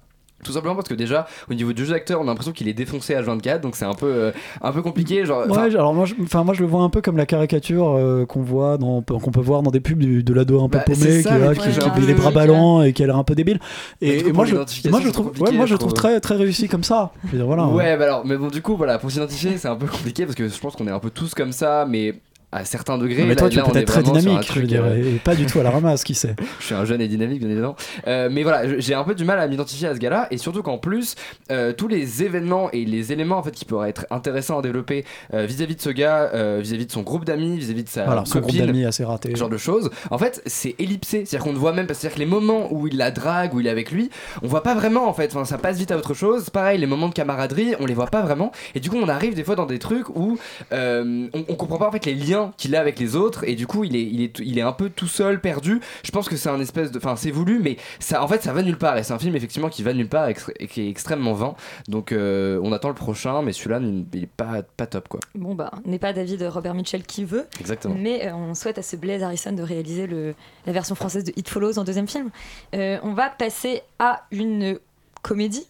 [0.44, 2.74] tout simplement parce que déjà au niveau du jeu d'acteur on a l'impression qu'il est
[2.74, 4.30] défoncé à 24 donc c'est un peu euh,
[4.62, 7.00] un peu compliqué genre Ouais, alors moi, je, enfin moi je le vois un peu
[7.00, 10.32] comme la caricature euh, qu'on voit dans, qu'on peut voir dans des pubs du- de
[10.34, 13.06] l'ado un peu Bah, paumé qui, ça, là, qui, les bras ballants et qui a
[13.06, 13.58] l'air un peu débile.
[14.00, 14.54] Et, moi je,
[14.90, 17.10] moi je trouve, ouais, moi je trouve très très réussi comme ça.
[17.24, 17.66] Je veux dire, voilà.
[17.66, 20.34] Ouais, bah alors, mais bon, du coup, voilà, pour s'identifier, c'est un peu compliqué parce
[20.36, 22.14] que je pense qu'on est un peu tous comme ça, mais
[22.54, 23.22] à certains degrés.
[23.24, 25.18] mais Là- toi, tu là, peux être très dynamique, je veux truc, dire, euh, et
[25.22, 26.36] pas du tout à la ramasse, qui sait.
[26.60, 27.74] je suis un jeune et dynamique, bien évidemment.
[28.06, 30.38] Euh, mais voilà, je- j'ai un peu du mal à m'identifier à ce gars-là, et
[30.38, 31.16] surtout qu'en plus,
[31.50, 35.04] euh, tous les événements et les éléments en fait qui pourraient être intéressants à développer
[35.34, 38.38] euh, vis-à-vis de ce gars, vis-à-vis de son groupe d'amis, vis-à-vis de sa Voilà, son
[38.38, 39.30] groupe copine, d'amis assez raté.
[39.32, 39.90] ce genre de choses.
[40.10, 42.86] En fait, c'est ellipsé, c'est-à-dire qu'on ne voit même pas, c'est-à-dire que les moments où
[42.86, 44.10] il la drague, où il est avec lui,
[44.42, 45.34] on voit pas vraiment en fait.
[45.34, 46.50] Enfin, ça passe vite à autre chose.
[46.50, 48.52] Pareil, les moments de camaraderie, on les voit pas vraiment.
[48.74, 50.38] Et du coup, on arrive des fois dans des trucs où
[50.70, 53.66] on, on comprend pas en fait les liens qu'il a avec les autres, et du
[53.66, 55.80] coup, il est, il est, il est un peu tout seul, perdu.
[56.02, 58.52] Je pense que c'est un espèce de, enfin, c'est voulu, mais ça, en fait, ça
[58.52, 58.96] va nulle part.
[58.96, 60.34] Et c'est un film effectivement qui va nulle part et
[60.66, 61.54] qui est extrêmement vain.
[61.88, 63.80] Donc, euh, on attend le prochain, mais celui-là,
[64.12, 65.20] il est pas, pas top quoi.
[65.34, 67.46] Bon, bah, n'est pas David Robert Mitchell qui veut.
[67.60, 67.94] Exactement.
[67.98, 70.34] Mais euh, on souhaite à ce Blaise Harrison de réaliser le,
[70.66, 72.30] la version française de It Follows en deuxième film.
[72.74, 74.78] Euh, on va passer à une
[75.22, 75.66] comédie,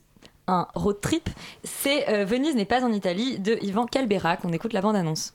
[0.46, 1.28] un road trip.
[1.62, 4.40] C'est euh, Venise n'est pas en Italie de Ivan Calberac.
[4.44, 5.32] On écoute la bande-annonce.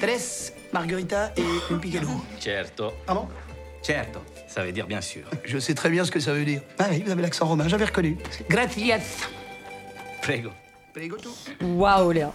[0.00, 1.42] Tres margarita et
[1.74, 2.08] un piccolo.
[2.38, 2.92] Certo.
[3.06, 3.28] Ah bon?
[3.82, 4.20] Certo.
[4.46, 5.22] Ça veut dire bien sûr.
[5.44, 6.60] Je sais très bien ce que ça veut dire.
[6.78, 8.18] Ah oui, vous avez l'accent romain, j'avais reconnu.
[8.48, 8.92] Grazie.
[10.22, 10.50] Prego.
[10.92, 11.34] Prego tout.
[11.64, 12.32] Waouh, Léa.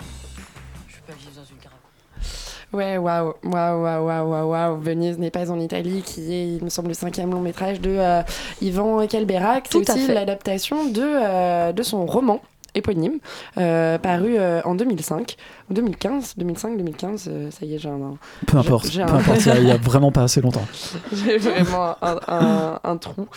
[2.73, 4.77] Ouais, waouh, waouh, waouh, waouh, waouh, waouh.
[4.81, 7.91] Venise n'est pas en Italie, qui est, il me semble, le cinquième long métrage de
[7.91, 8.21] euh,
[8.61, 9.67] Yvan Calberac.
[9.71, 10.13] C'est Tout à aussi fait.
[10.13, 12.41] l'adaptation de, euh, de son roman
[12.75, 13.19] éponyme,
[13.57, 15.35] euh, paru euh, en 2005,
[15.69, 18.17] ou 2015, 2005, 2015, euh, ça y est, j'ai un...
[18.47, 20.65] Peu importe, peu un- importe, il y a- vraiment pas assez longtemps.
[21.11, 23.27] J'ai vraiment un, un- un trou.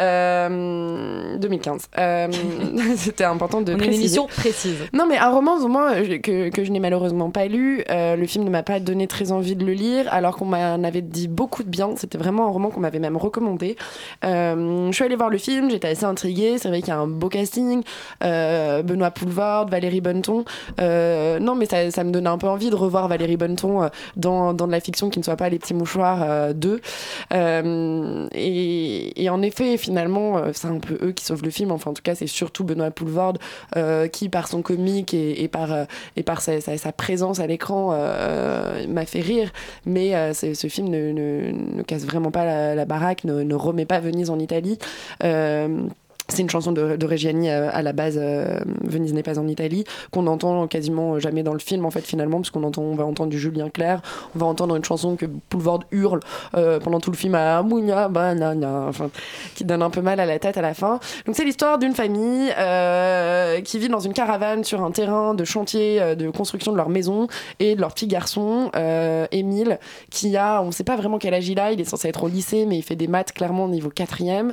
[0.00, 1.88] Euh, 2015.
[1.98, 2.28] Euh,
[2.96, 4.02] C'était important de On est une préciser.
[4.04, 4.76] émission précise.
[4.92, 7.84] Non, mais un roman, au moins, que, que je n'ai malheureusement pas lu.
[7.90, 10.82] Euh, le film ne m'a pas donné très envie de le lire, alors qu'on m'en
[10.84, 11.90] avait dit beaucoup de bien.
[11.96, 13.76] C'était vraiment un roman qu'on m'avait même recommandé.
[14.24, 16.58] Euh, je suis allée voir le film, j'étais assez intriguée.
[16.58, 17.82] C'est vrai qu'il y a un beau casting.
[18.84, 20.44] Benoît Poulvord, Valérie Bonneton.
[20.80, 23.88] Euh, non, mais ça, ça me donnait un peu envie de revoir Valérie Bonneton euh,
[24.16, 26.80] dans, dans de la fiction qui ne soit pas Les Petits Mouchoirs euh, 2.
[27.32, 31.72] Euh, et, en effet, finalement, c'est un peu eux qui sauvent le film.
[31.72, 33.34] Enfin, en tout cas, c'est surtout Benoît Poulvord
[34.12, 35.70] qui, par son comique et, par,
[36.16, 37.90] et par sa, présence à l'écran,
[38.88, 39.50] m'a fait rire.
[39.86, 44.38] Mais ce film ne, ne- casse vraiment pas la, baraque, ne, remet pas Venise en
[44.38, 44.78] Italie.
[46.28, 49.46] C'est une chanson de, de Reggiani euh, à la base, euh, Venise n'est pas en
[49.46, 53.30] Italie, qu'on entend quasiment jamais dans le film en fait finalement, parce qu'on va entendre
[53.30, 54.00] du Julien Clerc,
[54.34, 56.20] on va entendre une chanson que Poulvord hurle
[56.56, 59.10] euh, pendant tout le film à Mounia, banana, enfin,
[59.54, 60.98] qui donne un peu mal à la tête à la fin.
[61.26, 62.52] Donc c'est l'histoire d'une famille
[63.64, 67.28] qui vit dans une caravane sur un terrain de chantier de construction de leur maison
[67.60, 68.70] et de leur petit garçon,
[69.30, 69.78] Émile,
[70.10, 72.24] qui a, on ne sait pas vraiment quel âge il a, il est censé être
[72.24, 74.52] au lycée, mais il fait des maths clairement au niveau quatrième.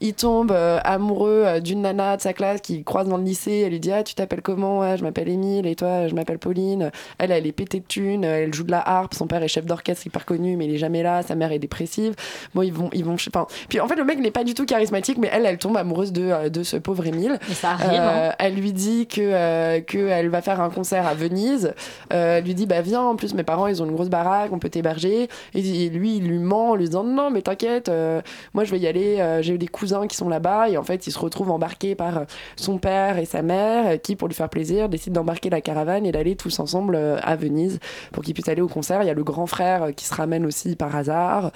[0.00, 3.62] Il tombe euh, amoureux euh, d'une nana de sa classe qui croise dans le lycée.
[3.64, 5.66] Elle lui dit Ah, tu t'appelles comment Ouais, Je m'appelle Émile.
[5.66, 6.90] Et toi, je m'appelle Pauline.
[7.18, 8.24] Elle, elle est pétée de thunes.
[8.24, 9.14] Elle joue de la harpe.
[9.14, 11.22] Son père est chef d'orchestre hyper connu, mais il est jamais là.
[11.22, 12.14] Sa mère est dépressive.
[12.54, 12.90] Bon, ils vont.
[12.92, 13.46] Ils vont pas.
[13.70, 16.12] Puis en fait, le mec n'est pas du tout charismatique, mais elle, elle tombe amoureuse
[16.12, 17.38] de, euh, de ce pauvre Émile.
[17.52, 17.98] Ça arrive.
[18.00, 18.32] Hein.
[18.38, 21.72] elle lui dit que qu'elle va faire un concert à Venise.
[22.10, 23.02] Elle lui dit bah viens.
[23.02, 25.28] En plus mes parents ils ont une grosse baraque, on peut t'héberger.
[25.54, 28.20] Et, et lui il lui ment en lui disant non mais t'inquiète, euh,
[28.54, 29.16] moi je vais y aller.
[29.20, 32.18] euh, J'ai des cousins qui sont là-bas et en fait il se retrouve embarqué par
[32.18, 32.24] euh,
[32.56, 36.04] son père et sa mère euh, qui pour lui faire plaisir décident d'embarquer la caravane
[36.06, 37.78] et d'aller tous ensemble euh, à Venise
[38.12, 39.02] pour qu'ils puissent aller au concert.
[39.02, 41.52] Il y a le grand frère qui se ramène aussi par hasard,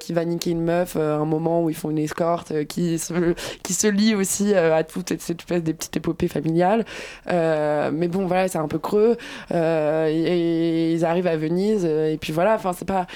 [0.00, 3.34] qui va niquer une meuf à un moment où ils font une escorte, qui se
[3.62, 6.84] qui se lie aussi à toute cette espèce des petites épopées familiales.
[7.26, 9.16] Mais bon, voilà, c'est un peu creux.
[9.52, 13.06] Et, ils arrivent à Venise, et puis voilà, enfin, c'est pas.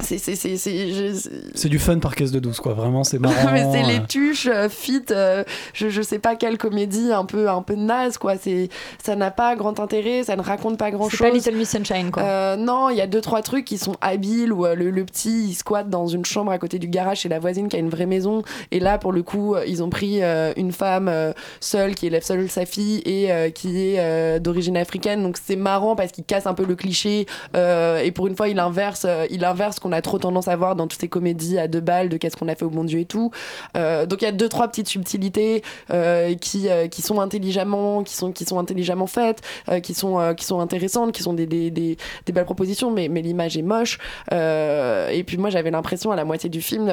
[0.00, 2.72] C'est, c'est, c'est, c'est- je- C'est du fun par caisse de douce, quoi.
[2.72, 3.50] Vraiment, c'est marrant.
[3.52, 3.88] mais c'est euh.
[3.98, 5.42] les tuches euh, fit euh,
[5.74, 8.68] je, je sais pas quelle comédie un peu un peu naze quoi c'est
[9.02, 11.70] ça n'a pas grand intérêt ça ne raconte pas grand C'est chose pas Little Miss
[11.70, 12.22] Sunshine, quoi.
[12.22, 15.04] Euh, non il y a deux trois trucs qui sont habiles où euh, le, le
[15.04, 17.80] petit il squatte dans une chambre à côté du garage chez la voisine qui a
[17.80, 21.32] une vraie maison et là pour le coup ils ont pris euh, une femme euh,
[21.60, 25.56] seule qui élève seule sa fille et euh, qui est euh, d'origine africaine donc c'est
[25.56, 29.04] marrant parce qu'il casse un peu le cliché euh, et pour une fois il inverse
[29.08, 31.80] euh, il inverse qu'on a trop tendance à voir dans toutes ces comédies à deux
[31.80, 33.30] balles de qu'est-ce qu'on a fait au bon Dieu et tout.
[33.76, 38.02] Euh, donc il y a deux trois petites subtilités euh, qui euh, qui sont intelligemment
[38.02, 39.40] qui sont qui sont intelligemment faites
[39.82, 41.96] qui sont qui sont intéressantes qui sont des des, des,
[42.26, 43.98] des belles propositions mais mais l'image est moche.
[44.30, 46.86] Et puis moi j'avais l'impression à la moitié du film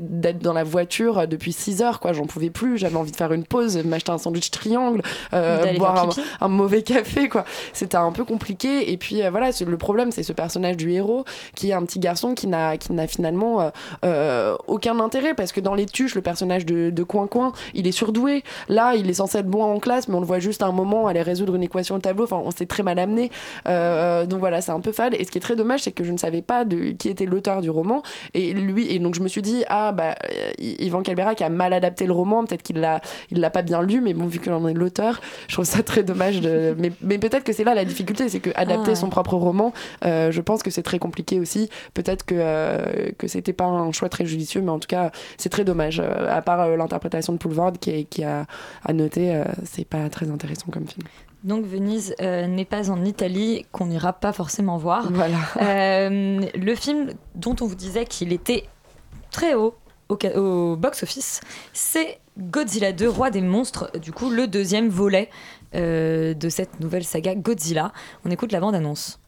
[0.00, 2.12] d'être dans la voiture depuis 6 heures quoi.
[2.12, 2.78] J'en pouvais plus.
[2.78, 6.08] J'avais envie de faire une pause m'acheter un sandwich triangle boire
[6.40, 7.44] un, mauvais café quoi.
[7.72, 8.90] C'était un peu compliqué.
[8.90, 12.34] Et puis voilà le problème c'est ce personnage du héros qui est un petit garçon
[12.34, 13.70] qui qui n'a finalement euh,
[14.04, 17.86] euh, aucun intérêt parce que dans les tuches, le personnage de, de Coin Coin, il
[17.86, 18.42] est surdoué.
[18.68, 20.72] Là, il est censé être bon en classe, mais on le voit juste à un
[20.72, 22.24] moment aller résoudre une équation au tableau.
[22.24, 23.30] Enfin, on s'est très mal amené.
[23.68, 25.14] Euh, donc voilà, c'est un peu fade.
[25.18, 27.26] Et ce qui est très dommage, c'est que je ne savais pas de qui était
[27.26, 28.02] l'auteur du roman.
[28.34, 30.14] Et lui, et donc je me suis dit, ah bah,
[30.58, 33.00] Yvan Calberac a mal adapté le roman, peut-être qu'il l'a,
[33.30, 35.82] il l'a pas bien lu, mais bon, vu que j'en ai l'auteur, je trouve ça
[35.82, 36.40] très dommage.
[36.40, 36.74] De...
[36.80, 38.94] Mais, mais peut-être que c'est là la difficulté, c'est que adapter Ah ouais.
[38.94, 39.72] son propre roman,
[40.04, 41.68] euh, je pense que c'est très compliqué aussi.
[41.94, 45.48] Peut-être que, euh, que c'était pas un choix très judicieux, mais en tout cas, c'est
[45.48, 46.00] très dommage.
[46.00, 48.46] Euh, à part euh, l'interprétation de Poulvord qui, qui a
[48.84, 51.06] à noter, euh, c'est pas très intéressant comme film.
[51.42, 55.10] Donc Venise euh, n'est pas en Italie, qu'on n'ira pas forcément voir.
[55.10, 55.38] Voilà.
[55.60, 58.64] Euh, le film dont on vous disait qu'il était
[59.30, 59.74] très haut
[60.08, 61.40] au, box-office,
[61.72, 65.30] c'est Godzilla 2, Roi des monstres, du coup le deuxième volet
[65.74, 67.92] euh, de cette nouvelle saga Godzilla.
[68.24, 69.19] On écoute la bande-annonce.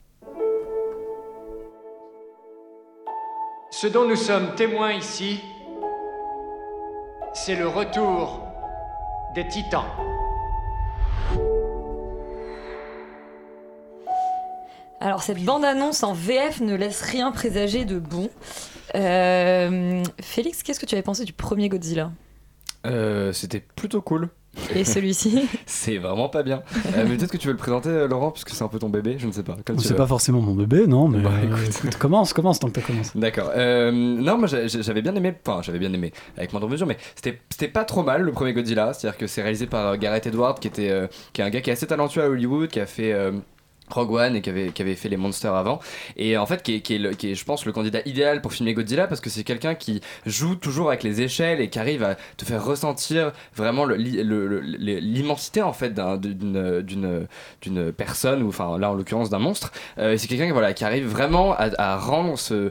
[3.74, 5.40] Ce dont nous sommes témoins ici,
[7.32, 8.46] c'est le retour
[9.35, 9.87] des titans.
[15.00, 18.28] Alors cette bande-annonce en VF ne laisse rien présager de bon.
[18.94, 22.12] Euh, Félix, qu'est-ce que tu avais pensé du premier Godzilla?
[22.87, 24.28] Euh, C'était plutôt cool.
[24.74, 26.62] Et celui-ci C'est vraiment pas bien.
[26.96, 28.88] Euh, mais peut-être que tu veux le présenter, euh, Laurent, puisque c'est un peu ton
[28.90, 29.56] bébé, je ne sais pas.
[29.64, 29.96] comme tu C'est veux.
[29.96, 31.76] pas forcément mon bébé, non, mais Bah, euh, écoute.
[31.78, 33.10] écoute, commence, commence tant que t'as commencé.
[33.14, 33.50] D'accord.
[33.56, 36.86] Euh, non, moi j'a- j'a- j'avais bien aimé, enfin j'avais bien aimé avec moindre mesure,
[36.86, 38.92] mais c'était c'était pas trop mal le premier Godzilla.
[38.92, 41.70] C'est-à-dire que c'est réalisé par Gareth Edwards, qui était euh, qui est un gars qui
[41.70, 43.32] est assez talentueux à Hollywood, qui a fait euh,
[43.90, 45.81] Rogue One et qui avait, fait les Monsters avant.
[46.16, 49.31] Et en fait qui est, je pense le candidat idéal pour filmer Godzilla parce que
[49.31, 53.33] c'est quelqu'un qui joue toujours avec les échelles et qui arrive à te faire ressentir
[53.55, 59.73] vraiment l'immensité en fait d'un- d'une personne ou enfin là en l'occurrence d'un monstre.
[59.99, 62.71] Euh, c'est quelqu'un qui, arrive vraiment à, rendre ce,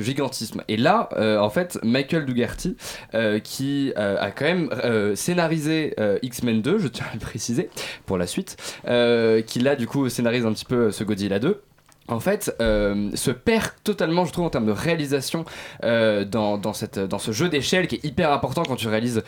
[0.00, 0.62] gigantisme.
[0.68, 2.76] Et là euh, en fait Michael Dougherty
[3.14, 7.70] euh, qui a quand même scénarisé X-Men 2 je tiens à le préciser
[8.06, 10.08] pour la suite qui là du coup
[10.46, 11.62] un petit peu euh, ce Godzilla 2
[12.08, 15.44] en fait, euh, se perd totalement, je trouve, en termes de réalisation
[15.84, 19.22] euh, dans, dans, cette, dans ce jeu d'échelle qui est hyper important quand tu réalises.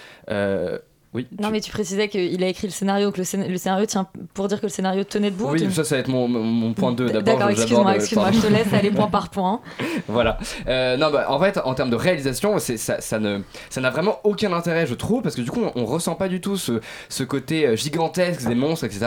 [1.15, 3.85] Oui, Non mais tu précisais qu'il a écrit le scénario, que le, scén- le scénario
[3.87, 6.93] tient pour dire que le scénario tenait debout oui, ça, ça va être mon, point
[6.93, 7.23] 2 d'abord.
[7.23, 8.41] D'accord, excuse-moi, excuse-moi, pardon.
[8.41, 9.61] je te laisse aller point par point.
[10.09, 10.39] voilà.
[10.69, 14.21] Euh, non, bah, en fait, en termes de réalisation, ça, ça, ne, ça n'a vraiment
[14.25, 16.81] aucun intérêt, je trouve, parce que du coup, on, on ressent pas du tout ce,
[17.09, 19.07] ce côté euh, gigantesque des monstres, etc.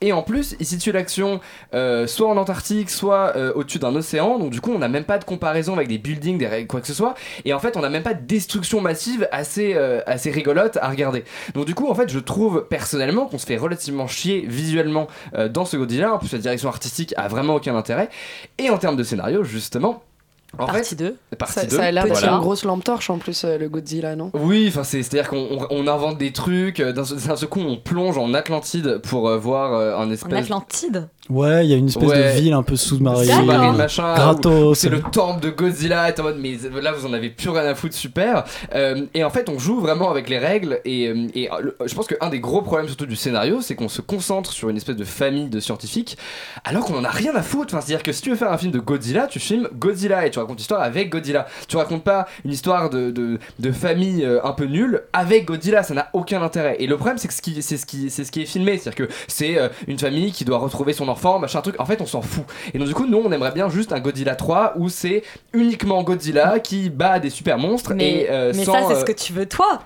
[0.00, 1.40] Et en plus, il situe l'action
[1.74, 4.38] euh, soit en Antarctique, soit euh, au-dessus d'un océan.
[4.38, 6.80] Donc, du coup, on n'a même pas de comparaison avec des buildings, des règles, quoi
[6.80, 7.14] que ce soit.
[7.44, 10.88] Et en fait, on n'a même pas de destruction massive assez, euh, assez rigolote à
[10.90, 11.24] regarder.
[11.54, 15.48] Donc, du coup, en fait, je trouve personnellement qu'on se fait relativement chier visuellement euh,
[15.48, 16.14] dans ce Godzilla.
[16.14, 18.08] En plus, la direction artistique a vraiment aucun intérêt.
[18.58, 20.02] Et en termes de scénario, justement.
[20.58, 21.16] En Partie fait, 2.
[21.38, 21.76] Partie Ça, 2.
[21.76, 22.32] ça a l'air d'être voilà.
[22.34, 24.30] une grosse lampe torche en plus, euh, le Godzilla, non?
[24.34, 26.80] Oui, enfin c'est c'est à dire qu'on on- on invente des trucs.
[26.80, 30.32] euh, D'un seul coup, on plonge en Atlantide pour euh, voir euh, un En espèce
[30.44, 31.08] Atlantide?
[31.28, 32.34] Ouais, il y a une espèce Ouais.
[32.34, 33.28] de ville un peu sous-marine.
[33.28, 34.14] sous-marine machin.
[34.14, 34.78] Gratos.
[34.78, 36.12] C'est le temple de Godzilla.
[36.12, 38.44] T'es en mode, mais là vous en avez plus rien à foutre, super.
[38.74, 40.80] Euh, et en fait, on joue vraiment avec les règles.
[40.84, 44.00] Et, et, le- je pense qu'un des gros problèmes surtout du scénario, c'est qu'on se
[44.02, 46.16] concentre sur une espèce de famille de scientifiques,
[46.64, 47.74] alors qu'on en a rien à foutre.
[47.74, 50.30] Enfin, c'est-à-dire que si tu veux faire un film de Godzilla, tu filmes Godzilla et
[50.30, 51.46] tu racontes l'histoire avec Godzilla.
[51.68, 55.82] Tu racontes pas une histoire de, de, de famille euh, un peu nulle avec Godzilla.
[55.82, 56.76] Ça n'a aucun intérêt.
[56.78, 58.78] Et le problème, c'est que ce qui- c'est ce qui, c'est ce qui est filmé,
[58.78, 61.74] c'est-à-dire que c'est euh, une famille qui doit retrouver son enfant, machin truc.
[61.80, 62.44] En fait, on s'en fout.
[62.74, 66.02] Et donc du coup, nous, on aimerait bien juste un Godzilla 3 où c'est uniquement
[66.02, 69.04] Godzilla qui bat des super monstres Mais, et euh, mais sans, ça, c'est euh, ce
[69.04, 69.80] que tu veux toi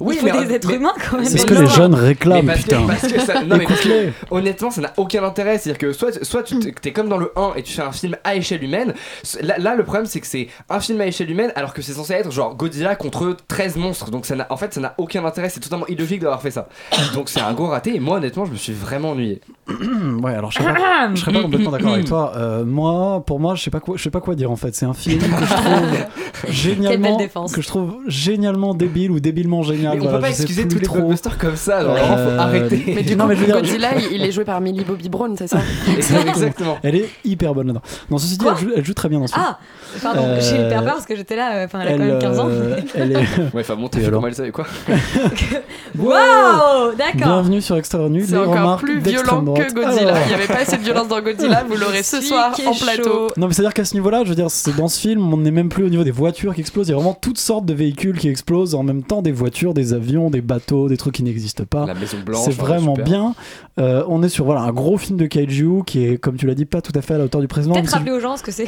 [0.00, 1.24] oui, Il faut mais- des êtres mais- humains quand même.
[1.26, 2.86] C'est ce que les jeunes réclament, Mais parce que- putain.
[2.86, 5.58] parce que ça- non, mais parce que, honnêtement, ça n'a aucun intérêt.
[5.58, 7.92] C'est-à-dire que soit, soit tu t'es- t'es comme dans le 1 et tu fais un
[7.92, 8.94] film à échelle humaine.
[9.40, 11.92] Là, là, le problème, c'est que c'est un film à échelle humaine alors que c'est
[11.92, 14.10] censé être genre Godzilla contre 13 monstres.
[14.10, 15.48] Donc, ça n'a- en fait, ça n'a aucun intérêt.
[15.48, 16.68] C'est totalement illogique d'avoir fait ça.
[17.14, 17.94] Donc, c'est un gros raté.
[17.96, 19.40] Et moi, honnêtement, je me suis vraiment ennuyé.
[20.22, 22.32] ouais, alors je serais pas, je serais pas complètement d'accord avec toi.
[22.36, 24.74] Euh, moi, pour moi, je sais pas quoi, je sais pas quoi dire en fait.
[24.74, 25.96] C'est un film que je trouve
[26.48, 27.16] génialement,
[27.52, 29.94] que je trouve génialement débile ou débilement génial.
[29.94, 30.96] Mais on voilà, peut pas excuser tous les trop.
[30.96, 31.82] blockbusters comme ça.
[31.82, 32.82] Genre, vraiment, Euh, faut arrêter.
[32.94, 34.84] Mais du Non, coup, mais je veux dire- Godzilla, il, il est joué par Millie
[34.84, 35.58] Bobby Brown, c'est ça
[36.28, 36.78] Exactement.
[36.82, 37.82] Elle est hyper bonne là-dedans.
[38.10, 39.44] Non, ceci dit, elle joue, elle joue très bien dans ce film.
[39.48, 39.58] Ah
[40.02, 42.18] Pardon, Euh, j'ai hyper peur parce que j'étais là, euh, enfin elle a quand même
[42.18, 42.48] 15 ans.
[42.50, 43.16] euh, elle est...
[43.16, 44.66] Ouais, enfin, bon, Et fait comment elle savait quoi
[45.98, 49.68] Waouh D'accord Bienvenue sur Extra Nu, C'est les encore remarques plus violent droite.
[49.68, 50.00] que Godzilla.
[50.14, 50.18] Alors.
[50.24, 53.28] Il n'y avait pas assez de violence dans Godzilla, vous l'aurez ce soir en plateau.
[53.36, 55.32] Non mais c'est à dire qu'à ce niveau-là, je veux dire, c'est dans ce film,
[55.32, 56.88] on n'est même plus au niveau des voitures qui explosent.
[56.88, 59.74] Il y a vraiment toutes sortes de véhicules qui explosent en même temps, des voitures,
[59.74, 61.86] des avions, des bateaux, des trucs qui n'existent pas.
[61.86, 62.42] La Maison Blanche.
[62.44, 63.04] C'est vraiment super.
[63.04, 63.34] bien.
[63.78, 66.54] Euh, on est sur voilà un gros film de kaiju qui est, comme tu l'as
[66.54, 67.74] dit, pas tout à fait à la hauteur du précédent.
[67.74, 68.66] Peut-être rappeler aux gens ce que c'est.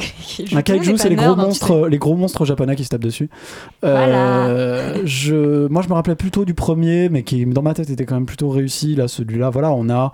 [0.53, 3.29] Un kaiju, c'est les nerd, hein, gros monstres japonais qui se tapent dessus.
[3.83, 8.05] Euh, je, moi, je me rappelais plutôt du premier, mais qui dans ma tête était
[8.05, 8.95] quand même plutôt réussi.
[8.95, 10.13] Là, celui-là, voilà, on a.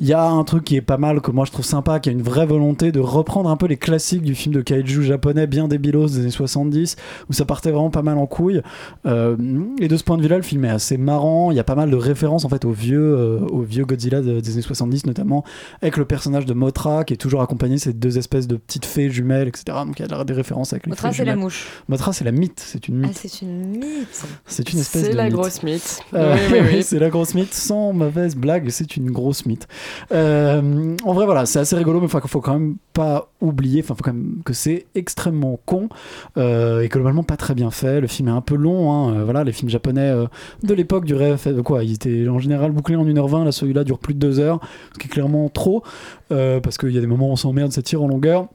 [0.00, 2.08] Il y a un truc qui est pas mal, que moi je trouve sympa, qui
[2.08, 5.46] a une vraie volonté de reprendre un peu les classiques du film de kaiju japonais
[5.46, 6.96] bien débilos des années 70,
[7.30, 8.62] où ça partait vraiment pas mal en couille.
[9.06, 9.36] Euh,
[9.80, 11.50] et de ce point de vue-là, le film est assez marrant.
[11.50, 14.20] Il y a pas mal de références en fait au vieux, euh, au vieux Godzilla
[14.20, 15.44] de- des années 70, notamment
[15.82, 18.84] avec le personnage de Mothra, qui est toujours accompagné de ces deux espèces de petites
[18.86, 19.64] fées jumelles, etc.
[19.86, 21.68] Donc il y a des références avec les Mothra, fées c'est la mouche.
[21.88, 23.18] Mothra, c'est la mythe, c'est une Ah, mythe.
[23.18, 24.24] c'est une mythe.
[24.46, 25.32] C'est une espèce C'est de la mythe.
[25.34, 26.00] grosse mythe.
[26.14, 26.82] Euh, Oui, oui, oui.
[26.82, 29.66] c'est la grosse mythe, sans mauvaise blague, c'est une grosse mythe.
[30.12, 33.94] Euh, en vrai, voilà, c'est assez rigolo, mais il faut quand même pas oublier, enfin,
[33.94, 35.88] faut quand même que c'est extrêmement con
[36.36, 38.00] euh, et globalement pas très bien fait.
[38.00, 40.26] Le film est un peu long, hein, euh, voilà, les films japonais euh,
[40.62, 44.14] de l'époque duraient quoi Ils étaient en général bouclés en 1h20, là celui-là dure plus
[44.14, 44.60] de 2 heures,
[44.94, 45.82] ce qui est clairement trop,
[46.28, 48.48] parce qu'il y a des moments où on s'emmerde, ça tire en longueur.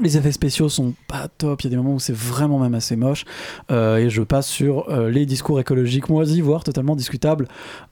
[0.00, 2.74] Les effets spéciaux sont pas top, il y a des moments où c'est vraiment même
[2.74, 3.24] assez moche.
[3.70, 7.46] Euh, et je passe sur euh, les discours écologiques moisis, voire totalement discutables.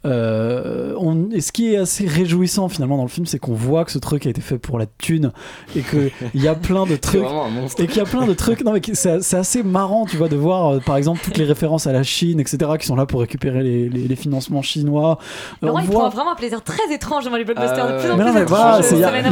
[0.07, 3.85] Euh, on- et ce qui est assez réjouissant finalement dans le film, c'est qu'on voit
[3.85, 5.33] que ce truc a été fait pour la thune
[5.77, 6.11] et qu'il
[6.43, 7.21] y a plein de C'est trucs.
[7.21, 7.83] vraiment un monstre.
[7.83, 8.65] Et qu'il y a plein de trucs.
[8.65, 11.87] Non, mais c'est assez marrant, tu vois, de voir euh, par exemple toutes les références
[11.87, 15.19] à la Chine, etc., qui sont là pour récupérer les, les- les financements chinois.
[15.61, 17.85] Laurent, on il voit- prend vraiment un plaisir très étrange devant les blockbusters.
[17.85, 19.31] Euh, de plus en mais plus non, mais étrange, voilà, y, y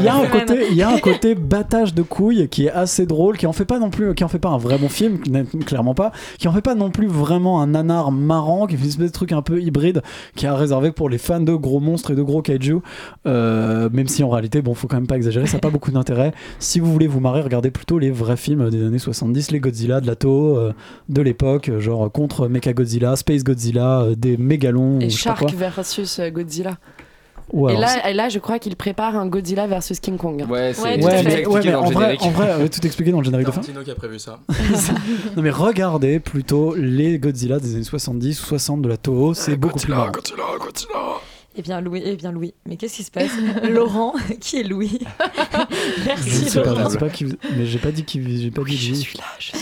[0.70, 3.64] il y a un côté battage de couilles qui est assez drôle, qui en fait
[3.64, 6.48] pas non plus, qui en fait pas un vrai bon film, qui clairement pas, qui
[6.48, 9.32] en fait pas non plus vraiment un nanar marrant, qui fait une espèce de truc
[9.32, 10.02] un peu hybride,
[10.34, 12.78] qui est réservé pour les fans de gros monstres et de gros kaiju.
[13.26, 15.90] Euh, même si en réalité, bon, faut quand même pas exagérer, ça n'a pas beaucoup
[15.90, 16.32] d'intérêt.
[16.58, 20.00] Si vous voulez vous marrer, regardez plutôt les vrais films des années 70, les Godzilla
[20.00, 20.72] de la Toho euh,
[21.08, 26.78] de l'époque, euh, genre contre Mechagodzilla, Space Godzilla, des mégalons, Et Shark versus Godzilla.
[27.52, 30.44] Et, alors, là, et là, je crois qu'il prépare un Godzilla versus King Kong.
[30.48, 32.22] Ouais, c'est Ouais, tout Ouais, mais, mais en le vrai, générique.
[32.22, 33.60] en vrai, ouais, tout expliqué dans le générique de fin.
[33.60, 34.38] Tarantino qui a prévu ça.
[35.36, 39.56] Non mais regardez plutôt les Godzilla des années 70 ou 60 de la Toho, c'est
[39.56, 40.12] beaucoup plus marrant.
[41.60, 43.32] Eh bien Louis, eh bien Louis, mais qu'est-ce qui se passe?
[43.68, 45.00] Laurent, qui est Louis
[45.52, 46.90] Je ne Merci sais pas, je Laurent.
[46.90, 49.24] sais pas qui vous- mais j'ai pas dit qui j'ai pas dit je suis là,
[49.40, 49.58] je suis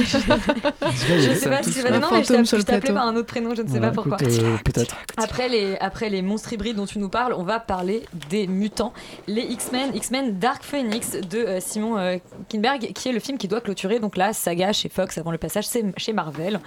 [0.00, 3.66] Je sais pas si c'est non mais je t'appelais par un autre prénom, je ne
[3.66, 4.18] sais Voilà, pas pourquoi.
[4.22, 4.96] euh, peut-être.
[5.16, 8.92] Après les, après les monstres hybrides dont tu nous parles, on va parler des mutants,
[9.26, 12.16] les X-Men, X-Men Dark Phoenix de euh, Simon euh,
[12.48, 15.38] Kinberg, qui est le film qui doit clôturer donc la saga chez Fox avant le
[15.38, 16.60] passage chez Marvel.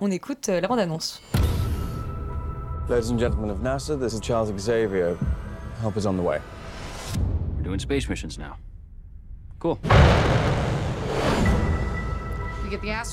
[0.00, 1.20] On écoute euh, la bande-annonce.
[2.90, 5.16] Ladies and gentlemen of NASA, this is Charles Xavier.
[5.78, 6.40] Help is on the way.
[7.56, 8.56] We're doing space missions now.
[9.60, 9.78] Cool.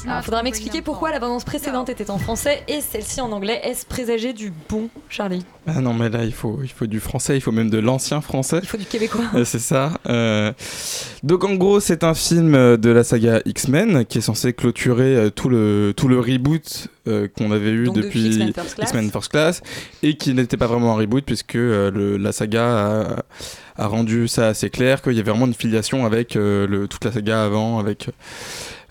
[0.08, 3.60] Alors, faudra m'expliquer pourquoi la bande-annonce précédente était en français et celle-ci en anglais.
[3.64, 5.44] Est-ce présager du bon, Charlie?
[5.66, 8.22] Ah non, mais là, il faut, il faut du français, il faut même de l'ancien
[8.22, 8.60] français.
[8.62, 9.24] Il faut du québécois.
[9.36, 9.94] Euh, c'est ça.
[10.08, 10.52] Euh,
[11.24, 15.30] Donc en gros, c'est un film euh, de la saga X-Men qui est censé clôturer
[15.36, 18.90] tout le tout le reboot euh, qu'on avait eu Donc depuis depuis X-Men First Class.
[18.90, 19.62] X-Men First Class
[20.04, 23.24] et qui n'était pas vraiment un reboot puisque euh, le- la saga a,
[23.78, 27.04] a rendu ça assez clair qu'il y avait vraiment une filiation avec euh, le, toute
[27.06, 28.12] la saga avant avec euh,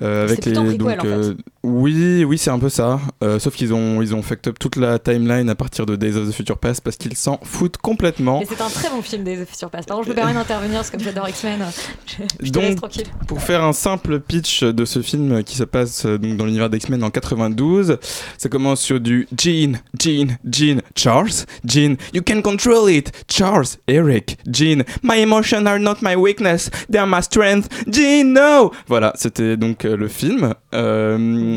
[0.00, 1.36] avec C'est plutôt un prequel, donc en fait.
[1.66, 3.00] Oui oui c'est un peu ça.
[3.22, 6.16] Euh, sauf qu'ils ont ils ont fucked up toute la timeline à partir de Days
[6.16, 8.42] of the Future Past parce qu'ils s'en foutent complètement.
[8.48, 9.86] C'est un très bon film des effets sur place.
[9.86, 11.60] Pardon, je me permets d'intervenir parce que comme j'adore X-Men,
[12.06, 13.06] je, je te Donc, laisse tranquille.
[13.26, 16.70] Pour faire un simple pitch de ce film qui se passe euh, donc dans l'univers
[16.70, 17.98] d'X-Men en 92,
[18.38, 24.38] ça commence sur du Jean, Jean, Jean, Charles, Jean, you can control it, Charles, Eric,
[24.50, 28.70] Jean, my emotions are not my weakness, they are my strength, Jean, no!
[28.86, 30.54] Voilà, c'était donc euh, le film.
[30.74, 31.55] Euh,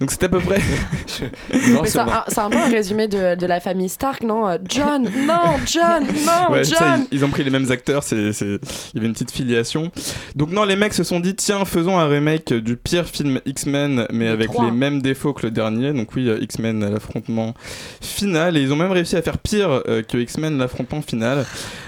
[0.00, 0.60] Donc c'était à peu près.
[1.86, 5.02] C'est un, c'est un peu un résumé de, de la famille Stark, non Euh, John,
[5.26, 8.58] non, John, non, Ouais, ça, John ils, ils ont pris les mêmes acteurs, c'est, c'est-
[8.92, 9.90] il y avait une petite filiation.
[10.34, 14.06] Donc non, les mecs se sont dit, tiens, faisons un remake du pire film X-Men,
[14.12, 15.92] mais avec les mêmes défauts que le dernier.
[15.92, 17.54] Donc oui, euh, X-Men, l'affrontement
[18.00, 18.56] final.
[18.56, 21.44] Et ils ont même réussi à faire pire euh, que X-Men, l'affrontement final.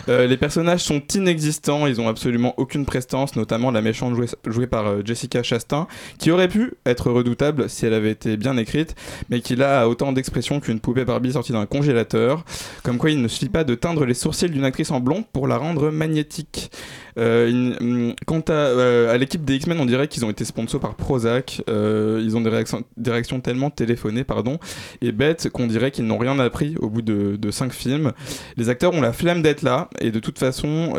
[0.09, 4.67] Euh, les personnages sont inexistants, ils ont absolument aucune prestance, notamment la méchante jouée, jouée
[4.67, 5.87] par euh, Jessica Chastain,
[6.19, 8.95] qui aurait pu être redoutable si elle avait été bien écrite,
[9.31, 12.45] mais qui a autant d'expression qu'une poupée Barbie sortie d'un congélateur.
[12.83, 15.47] Comme quoi, il ne suffit pas de teindre les sourcils d'une actrice en blond pour
[15.49, 16.71] la rendre magnétique.
[17.19, 20.81] Euh, hum, quant à, euh, à l'équipe des X-Men, on dirait qu'ils ont été sponsors
[20.81, 21.63] par Prozac.
[21.69, 24.59] Euh, ils ont des réactions, des réactions tellement téléphonées, pardon,
[25.01, 28.13] et bêtes qu'on dirait qu'ils n'ont rien appris au bout de, de cinq films.
[28.57, 30.95] Les acteurs ont la flemme d'être là, et de toute façon.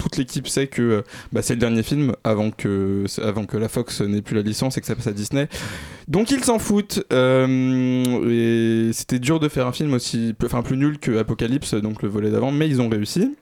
[0.00, 3.68] Toute l'équipe sait que euh, bah, c'est le dernier film avant que, avant que la
[3.68, 5.48] Fox n'ait plus la licence et que ça passe à Disney.
[6.08, 7.04] Donc ils s'en foutent.
[7.12, 12.02] euh, et c'était dur de faire un film aussi, enfin plus nul que Apocalypse, donc
[12.02, 13.34] le volet d'avant, mais ils ont réussi.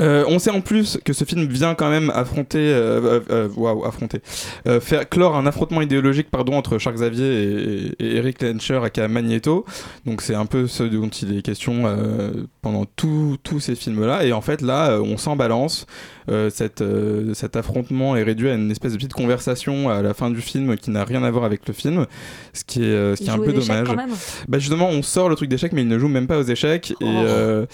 [0.00, 3.84] Euh, on sait en plus que ce film vient quand même affronter, euh, euh, waouh,
[3.84, 4.20] affronter,
[4.66, 9.08] euh, faire clore un affrontement idéologique pardon entre Charles Xavier et, et Eric Lencher aka
[9.08, 9.64] Magneto.
[10.06, 12.30] Donc c'est un peu ce dont il est question euh,
[12.62, 14.24] pendant tous ces films-là.
[14.24, 15.86] Et en fait là, euh, on s'en balance.
[16.30, 20.14] Euh, cette, euh, cet affrontement est réduit à une espèce de petite conversation à la
[20.14, 22.06] fin du film qui n'a rien à voir avec le film,
[22.52, 23.86] ce qui est, euh, ce qui est un peu dommage.
[23.88, 24.10] quand même
[24.48, 26.94] Bah justement, on sort le truc d'échecs, mais il ne joue même pas aux échecs.
[27.00, 27.04] Oh.
[27.04, 27.66] Et, euh,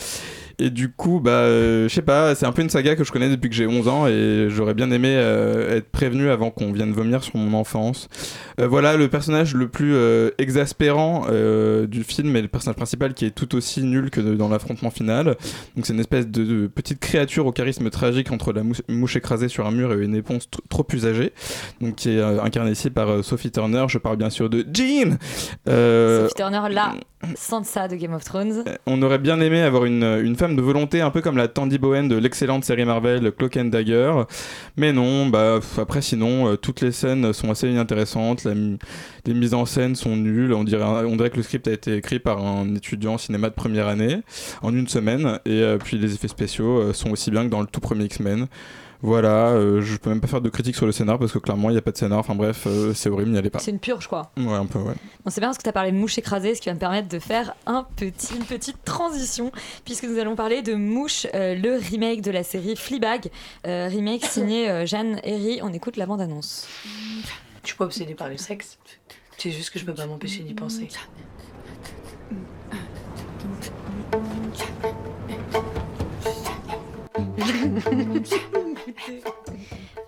[0.58, 3.12] et du coup, bah, euh, je sais pas, c'est un peu une saga que je
[3.12, 6.72] connais depuis que j'ai 11 ans et j'aurais bien aimé euh, être prévenu avant qu'on
[6.72, 8.08] vienne vomir sur mon enfance.
[8.58, 9.94] Euh, voilà, le personnage le plus
[10.38, 11.26] exaspérant
[11.86, 15.36] du film est le personnage principal qui est tout aussi nul que dans l'affrontement final.
[15.76, 19.48] Donc c'est une espèce de, petite créature au charisme tragique entre la mouche, mouche écrasée
[19.48, 21.32] sur un mur et une éponge trop usagée.
[21.80, 23.84] Donc qui est incarnée ici par Sophie Turner.
[23.88, 25.18] Je parle bien sûr de Jean.
[25.66, 26.94] Sophie Turner, là,
[27.34, 28.64] Sansa de Game of Thrones.
[28.86, 31.78] on aurait bien aimé avoir une, une femme de volonté un peu comme la Tandy
[31.78, 34.12] Bowen de l'excellente série Marvel Cloak and Dagger.
[34.76, 39.66] Mais non, bah après sinon, euh, toutes les scènes sont assez inintéressantes, les mises en
[39.66, 42.74] scène sont nulles, on dirait, on dirait que le script a été écrit par un
[42.74, 44.20] étudiant cinéma de première année
[44.62, 47.60] en une semaine, et euh, puis les effets spéciaux euh, sont aussi bien que dans
[47.60, 48.46] le tout premier X-Men.
[49.06, 51.70] Voilà, euh, je peux même pas faire de critique sur le scénar parce que clairement
[51.70, 53.60] il n'y a pas de scénar, enfin bref, euh, c'est horrible, n'y allez pas.
[53.60, 54.32] C'est une purge, quoi.
[54.36, 54.94] Ouais, un peu, ouais.
[55.24, 56.80] Bon, c'est bien parce que tu as parlé de Mouche écrasée, ce qui va me
[56.80, 59.52] permettre de faire un petit, une petite transition,
[59.84, 63.30] puisque nous allons parler de Mouche, euh, le remake de la série Fleabag,
[63.68, 65.60] euh, remake signé euh, Jeanne Herry.
[65.62, 66.66] On écoute la bande-annonce.
[67.62, 68.76] Je suis pas obsédée par le sexe.
[69.38, 70.88] C'est juste que je peux pas m'empêcher d'y penser.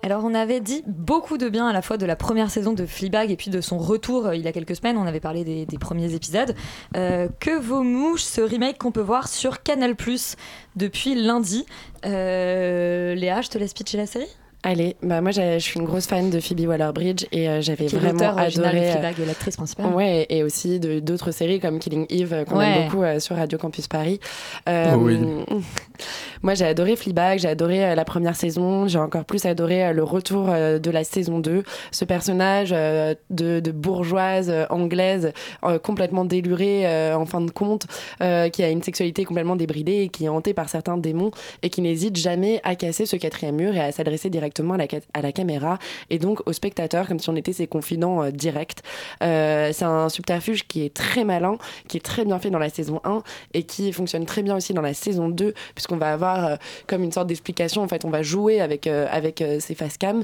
[0.03, 2.85] Alors on avait dit beaucoup de bien à la fois de la première saison de
[2.85, 5.43] Fleabag et puis de son retour euh, il y a quelques semaines, on avait parlé
[5.43, 6.55] des, premiers épisodes.
[6.95, 9.91] Euh, que vos mouches, ce remake qu'on peut voir sur Canal⁇
[10.75, 11.65] depuis lundi?
[12.05, 14.29] Euh, Léa, je te laisse pitcher la série
[14.61, 17.95] Allez, bah moi je suis une grosse fan de Phoebe Waller-Bridge et euh, j'avais Qui
[17.95, 18.89] est vraiment adoré.
[18.89, 19.85] euh, Fleabag et l'actrice principale.
[19.93, 22.65] Ouais, et aussi de- d'autres séries comme Killing Eve euh, qu'on Ouais.
[22.65, 24.19] aime beaucoup euh, sur Radio Campus Paris.
[24.67, 25.17] Euh, Oh oui.
[26.41, 29.93] Moi j'ai adoré Fleabag, j'ai adoré euh, la première saison, j'ai encore plus adoré euh,
[29.93, 31.63] le retour euh, de la saison 2.
[31.91, 35.31] Ce personnage euh, de, de bourgeoise euh, anglaise
[35.63, 37.87] euh, complètement délurée euh, en fin de compte,
[38.21, 41.31] euh, qui a une sexualité complètement débridée et qui est hantée par certains démons
[41.63, 44.87] et qui n'hésite jamais à casser ce quatrième mur et à s'adresser directement à la,
[44.89, 45.77] ca- à la caméra
[46.09, 48.79] et donc aux spectateurs comme si on était ses confidents euh, directs.
[49.23, 52.69] Euh, c'est un subterfuge qui est très malin, qui est très bien fait dans la
[52.69, 53.21] saison 1
[53.53, 56.55] et qui fonctionne très bien aussi dans la saison 2 puisqu'on va avoir euh,
[56.87, 60.23] comme une sorte d'explication en fait on va jouer avec, avec ces face cam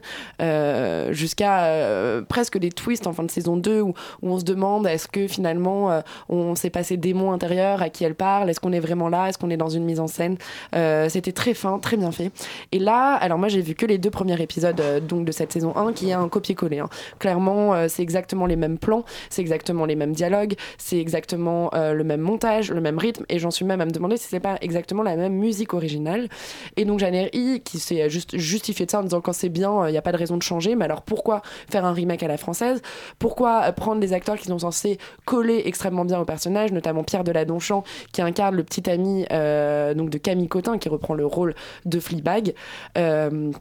[1.12, 3.90] jusqu'à presque des twists en fin de saison 2 où,
[4.22, 8.16] où on se demande est-ce que finalement on s'est passé démon intérieur à qui elle
[8.16, 10.38] parle est-ce qu'on est vraiment là est-ce qu'on est dans une mise en scène
[11.10, 12.32] c'était très fin très bien fait
[12.72, 15.52] et là alors moi j'ai vu que les deux premiers épisodes euh, donc de cette
[15.52, 16.90] saison 1 qui est un copier-coller hein.
[17.20, 21.94] clairement euh, c'est exactement les mêmes plans c'est exactement les mêmes dialogues c'est exactement euh,
[21.94, 24.40] le même montage le même rythme et j'en suis même à me demander si c'est
[24.40, 26.30] pas exactement la même musique originale
[26.78, 29.92] et donc I qui s'est juste justifié de ça en disant quand c'est bien il
[29.92, 32.38] n'y a pas de raison de changer mais alors pourquoi faire un remake à la
[32.38, 32.82] française?
[33.20, 37.84] Pourquoi prendre des acteurs qui sont censés coller extrêmement bien au personnage notamment Pierre Deladonchamp
[38.14, 39.26] qui incarne le petit ami
[39.96, 41.54] donc de Camille Cotin qui reprend le rôle
[41.86, 42.54] de Fleabag
[42.98, 43.52] euh,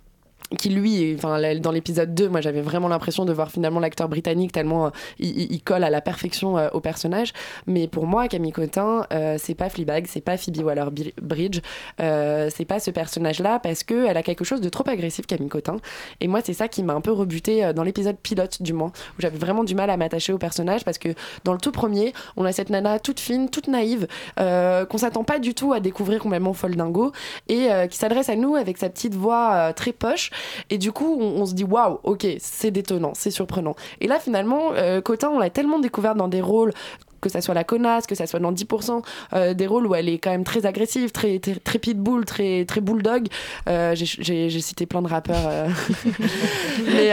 [0.58, 4.52] qui lui, enfin dans l'épisode 2, moi j'avais vraiment l'impression de voir finalement l'acteur britannique
[4.52, 7.32] tellement euh, il, colle à la perfection euh, au personnage.
[7.66, 11.60] Mais pour moi, Camille Cotin, euh, c'est pas Fleabag, c'est pas Phoebe Waller-Bridge,
[11.98, 15.76] c'est pas ce personnage-là parce que elle a quelque chose de trop agressif, Camille Cotin.
[16.20, 19.20] Et moi, c'est ça qui m'a un peu rebuté dans l'épisode pilote du moins, où
[19.20, 21.08] j'avais vraiment du mal à m'attacher au personnage parce que
[21.44, 25.38] dans le tout premier, on a cette nana toute fine, toute naïve, qu'on s'attend pas
[25.38, 27.12] du tout à découvrir complètement folle dingo
[27.48, 30.30] et qui s'adresse à nous avec sa petite voix très poche.
[30.70, 33.74] Et du coup, on, se dit waouh, ok, c'est détonnant, c'est surprenant.
[34.00, 36.72] Et là, finalement, euh, Cotin, on l'a tellement découvert dans des rôles
[37.20, 40.10] que ça soit la connasse, que ça soit dans 10%, euh, des rôles où elle
[40.10, 43.28] est quand même très agressive, très, pitbull, très, bulldog.
[43.66, 45.46] Euh, j'ai- cité plein de rappeurs.
[45.46, 45.68] euh.
[46.86, 47.12] mais,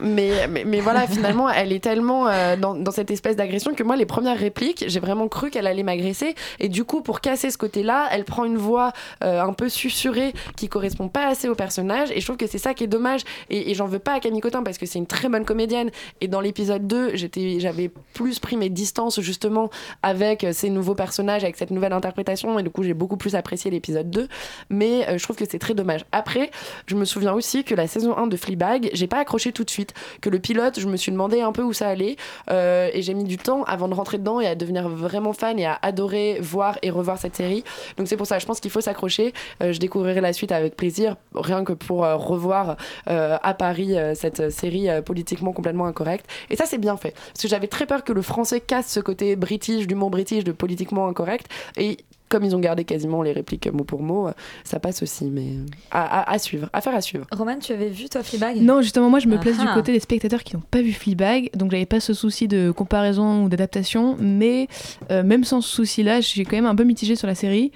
[0.00, 4.06] mais, mais, voilà, finalement, elle est tellement euh, dans, cette espèce d'agression que moi, les
[4.06, 6.34] premières répliques, j'ai vraiment cru qu'elle allait m'agresser.
[6.60, 8.92] Et du coup, pour casser ce côté-là, elle prend une voix
[9.24, 12.10] euh, un peu susurrée qui correspond pas assez au personnage.
[12.10, 13.22] Et je trouve que c'est ça qui est dommage.
[13.50, 15.90] Et, j'en veux pas à Camille Cotin parce que c'est une très bonne comédienne.
[16.20, 19.70] Et dans l'épisode 2, j'étais- j'avais plus pris mes distances justement
[20.02, 22.58] avec euh, ces nouveaux personnages, avec cette nouvelle interprétation.
[22.58, 24.28] Et du coup, j'ai beaucoup plus apprécié l'épisode 2.
[24.70, 26.04] Mais je trouve que c'est très dommage.
[26.12, 26.50] Après,
[26.86, 29.70] je me souviens aussi que la saison 1 de Fleabag, j'ai pas accroché tout de
[29.70, 29.85] suite.
[30.20, 32.16] Que le pilote, je me suis demandé un peu où ça allait
[32.50, 35.58] euh, et j'ai mis du temps avant de rentrer dedans et à devenir vraiment fan
[35.58, 37.64] et à adorer voir et revoir cette série.
[37.96, 39.32] Donc c'est pour ça, je pense qu'il faut s'accrocher.
[39.62, 42.76] Euh, je découvrirai la suite avec plaisir, rien que pour euh, revoir
[43.06, 46.26] à Paris cette série politiquement complètement incorrecte.
[46.50, 47.12] Et ça, c'est bien fait.
[47.12, 50.52] Parce que j'avais très peur que le français casse ce côté british, d'humour british, de
[50.52, 51.46] politiquement incorrect.
[51.76, 51.98] Et
[52.28, 54.32] comme ils ont gardé quasiment les répliques mot pour mot, euh,
[54.64, 55.26] ça passe aussi.
[55.26, 57.26] Mais euh, à, à- à suivre, à faire à suivre.
[57.32, 58.56] Roman, tu avais vu toi Fleabag?
[58.62, 59.74] Non, justement, moi je me place Ah du ah.
[59.74, 63.44] côté des spectateurs qui n'ont pas vu Fleabag, donc j'avais pas ce souci de comparaison
[63.44, 64.68] ou d'adaptation, mais
[65.10, 67.72] euh, même sans ce souci-là, j'ai quand même un peu mitigé sur la série.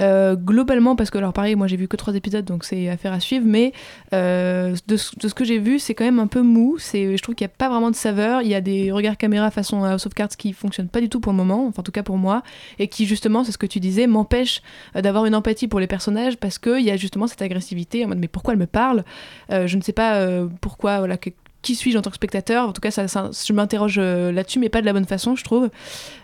[0.00, 3.12] Euh, globalement, parce que, alors pareil, moi j'ai vu que trois épisodes, donc c'est affaire
[3.12, 3.72] à suivre, mais
[4.12, 6.76] euh, de, ce- de ce que j'ai vu, c'est quand même un peu mou.
[6.78, 8.42] C'est, je trouve qu'il n'y a pas vraiment de saveur.
[8.42, 11.20] Il y a des regards caméra façon House of Cards qui fonctionnent pas du tout
[11.20, 12.42] pour le moment, enfin en tout cas pour moi,
[12.78, 14.62] et qui justement, c'est ce que tu disais, m'empêchent
[14.96, 18.08] euh, d'avoir une empathie pour les personnages parce qu'il y a justement cette agressivité en
[18.08, 19.04] mode mais pourquoi elle me parle?
[19.50, 21.16] Euh, Je ne sais pas euh, pourquoi, voilà,
[21.64, 24.58] qui suis-je en tant que spectateur En tout cas, ça, ça- je m'interroge euh, là-dessus,
[24.60, 25.68] mais pas de la bonne façon, je trouve.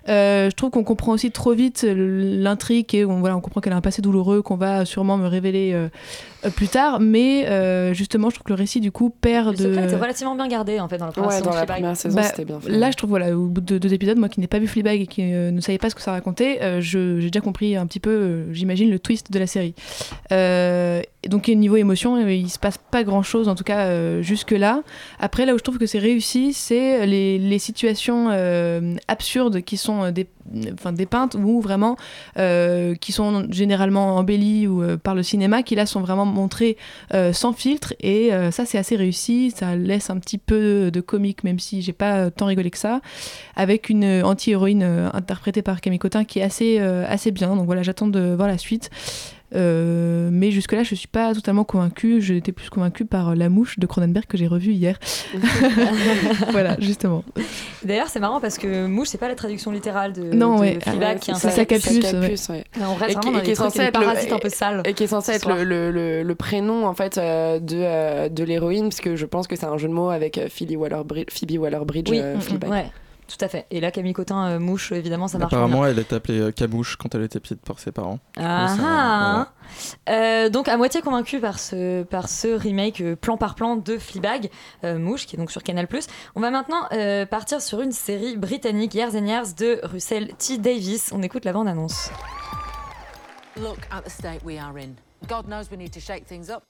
[0.09, 3.73] Euh, je trouve qu'on comprend aussi trop vite l'intrigue et on, voilà, on comprend qu'elle
[3.73, 5.89] a un passé douloureux qu'on va sûrement me révéler euh,
[6.51, 9.85] plus tard, mais euh, justement, je trouve que le récit du coup perd Le de.
[9.85, 11.81] était relativement bien gardé en fait dans la première Ouais, saison dans de la Fleabag.
[11.83, 12.71] première saison, Bah, c'était bien fait.
[12.71, 15.01] Là, je trouve, voilà, au bout de deux épisodes, moi qui n'ai pas vu Fleabag
[15.03, 17.77] et qui euh, ne savais pas ce que ça racontait, euh, je- j'ai déjà compris
[17.77, 19.75] un petit peu, j'imagine, le twist de la série.
[21.29, 24.23] Donc, au niveau émotion, euh, il se passe pas grand chose, en tout cas, euh,
[24.23, 24.83] jusque-là.
[25.19, 30.11] Après, là où je trouve que c'est réussi, c'est les, situations euh, absurdes qui sont
[30.93, 31.97] dépeintes ou vraiment
[32.35, 36.79] qui sont généralement embellies ou par le cinéma, qui là sont vraiment montrées
[37.33, 37.93] sans filtre.
[38.01, 39.53] Et ça, c'est assez réussi.
[39.55, 43.03] Ça laisse un petit peu de comique, même si j'ai pas tant rigolé que ça,
[43.57, 47.55] avec une anti-héroïne interprétée par Camille Cotin qui est assez, assez bien.
[47.57, 48.91] Donc voilà, j'attends de voir la suite.
[49.55, 52.21] Euh, mais jusque-là, je suis pas totalement convaincue.
[52.21, 54.99] J'étais plus convaincue par La Mouche de Cronenberg que j'ai revu hier.
[56.51, 57.25] voilà, justement.
[57.85, 60.79] D'ailleurs, c'est marrant parce que mouche, c'est pas la traduction littérale de, Non, de ouais.
[60.81, 62.65] Fleabag Ouais, qui est un c'est sac- Sacapus, ouais.
[62.81, 64.33] on reste Et vraiment qui- dans et les qui est trucs et être le- parasites
[64.33, 64.83] un peu sales.
[64.85, 67.77] Et qui est censé ce être le, le, le- le prénom en fait euh, de,
[67.79, 70.77] euh, de l'héroïne, parce que je pense que c'est un jeu de mots avec Phoebe
[70.79, 72.71] Waller-Bridge, Oui, euh, mm, mm, Fleabag.
[72.71, 72.87] ouais,
[73.31, 73.67] tout à fait.
[73.71, 75.53] Et là, Camille Cotin, euh, mouche, évidemment, ça marche.
[75.53, 75.91] Apparemment, bien.
[75.91, 78.19] elle est appelée euh, Camouche quand elle était petite par ses parents.
[78.37, 79.49] Ah, Donc, ça, ah.
[80.09, 83.99] Euh, donc à moitié convaincu par ce, par ce remake euh, plan par plan de
[83.99, 84.51] Fleabag,
[84.85, 85.87] euh, Mouche, qui est donc sur Canal+.
[86.35, 90.59] On va maintenant euh, partir sur une série britannique, Years and Years, de Russell T.
[90.59, 91.13] Davis.
[91.13, 92.11] On écoute la bande-annonce.
[93.57, 94.95] Look at the state we are in.
[95.29, 96.63] God knows we need to shake things up.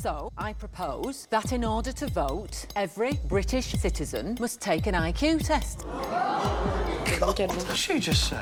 [0.00, 5.38] So, I propose that in order to vote, every British citizen must take an IQ
[5.44, 5.84] test.
[7.74, 8.36] She just say?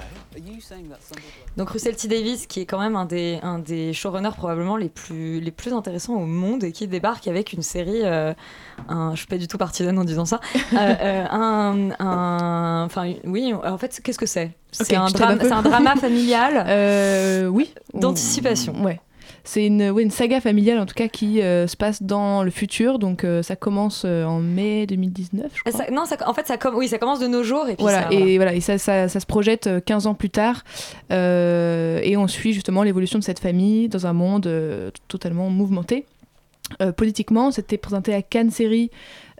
[1.56, 2.08] Donc Russell T.
[2.08, 5.72] Davis, qui est quand même un des, un des showrunners probablement les plus, les plus
[5.72, 8.34] intéressants au monde et qui débarque avec une série, euh,
[8.90, 10.40] un, je suis pas du tout partisane en disant ça,
[10.74, 14.50] euh, euh, un, un- enfin oui, en fait qu'est-ce que c'est?
[14.72, 17.72] C'est un, drame- un drama familial Euh, oui.
[17.94, 18.74] d'anticipation.
[18.84, 19.00] Ouais.
[19.48, 22.50] C'est une, ouais, une saga familiale en tout cas qui euh, se passe dans le
[22.50, 22.98] futur.
[22.98, 25.72] Donc euh, ça commence euh, en mai 2019, je crois.
[25.84, 27.82] Ça- non, ça- en fait ça, com- oui, ça commence de nos jours et puis
[27.82, 30.64] Voilà, ça, et voilà, et ça, ça, se projette euh, 15 ans plus tard.
[31.10, 34.50] et on suit justement l'évolution de cette famille dans un monde
[35.08, 36.04] totalement mouvementé.
[36.82, 38.90] Euh, politiquement, c'était présenté à Cannes Série.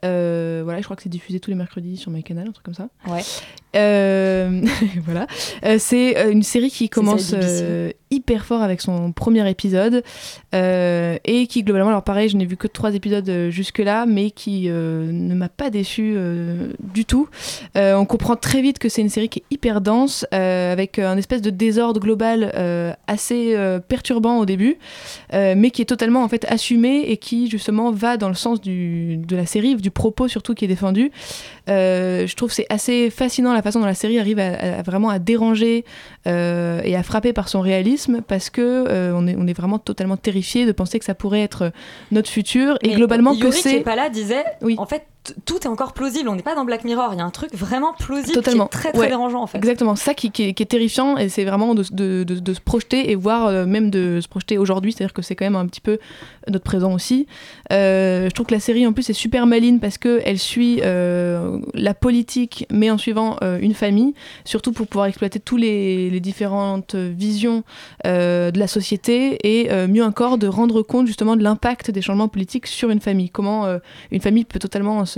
[0.06, 2.74] Euh, voilà, je crois que c'est diffusé tous les mercredis sur MyCanal, un truc comme
[2.74, 2.88] ça.
[3.08, 3.22] Ouais.
[3.74, 4.62] Euh,
[5.04, 5.26] voilà.
[5.64, 7.34] Euh, c'est une série qui commence
[8.10, 10.02] hyper fort avec son premier épisode
[10.52, 15.34] et qui globalement, alors pareil, je n'ai vu que trois épisodes jusque-là, mais qui ne
[15.34, 16.16] m'a pas déçu
[16.80, 17.28] du tout.
[17.74, 21.42] On comprend très vite que c'est une série qui est hyper dense, avec un espèce
[21.42, 22.52] de désordre global
[23.06, 23.56] assez
[23.88, 24.78] perturbant au début,
[25.32, 29.16] mais qui est totalement en fait assumé et qui justement va dans le sens du,
[29.18, 31.10] de la série, du propos surtout qui est défendu.
[31.68, 35.10] Euh, je trouve c'est assez fascinant la façon dont la série arrive à, à- vraiment
[35.10, 35.84] à déranger
[36.28, 39.78] euh, et à frapper par son réalisme parce que euh, on, est, on est vraiment
[39.80, 41.72] totalement terrifié de penser que ça pourrait être
[42.12, 44.44] notre futur et Mais globalement Yuri que c'est est pas là disait
[44.78, 45.02] en fait
[45.44, 47.54] tout est encore plausible on n'est pas dans Black Mirror il y a un truc
[47.54, 48.66] vraiment plausible Totalement.
[48.66, 49.08] qui est très très Ouais.
[49.08, 51.82] dérangeant en fait Exactement, ça qui, qui est, qui est terrifiant et c'est vraiment de,
[51.92, 55.22] de- de- de se projeter et voir euh, même de se projeter aujourd'hui, c'est-à-dire que
[55.22, 55.98] c'est quand même un petit peu
[56.48, 57.26] notre présent aussi.
[57.72, 61.58] Euh, je trouve que la série en plus est super maline parce qu'elle suit euh,
[61.74, 64.14] la politique mais en suivant une famille,
[64.44, 67.64] surtout pour pouvoir exploiter tous les, les différentes visions
[68.04, 72.66] de la société et mieux encore de rendre compte justement de l'impact des changements politiques
[72.66, 73.30] sur une famille.
[73.30, 73.66] Comment
[74.10, 75.15] une famille peut totalement se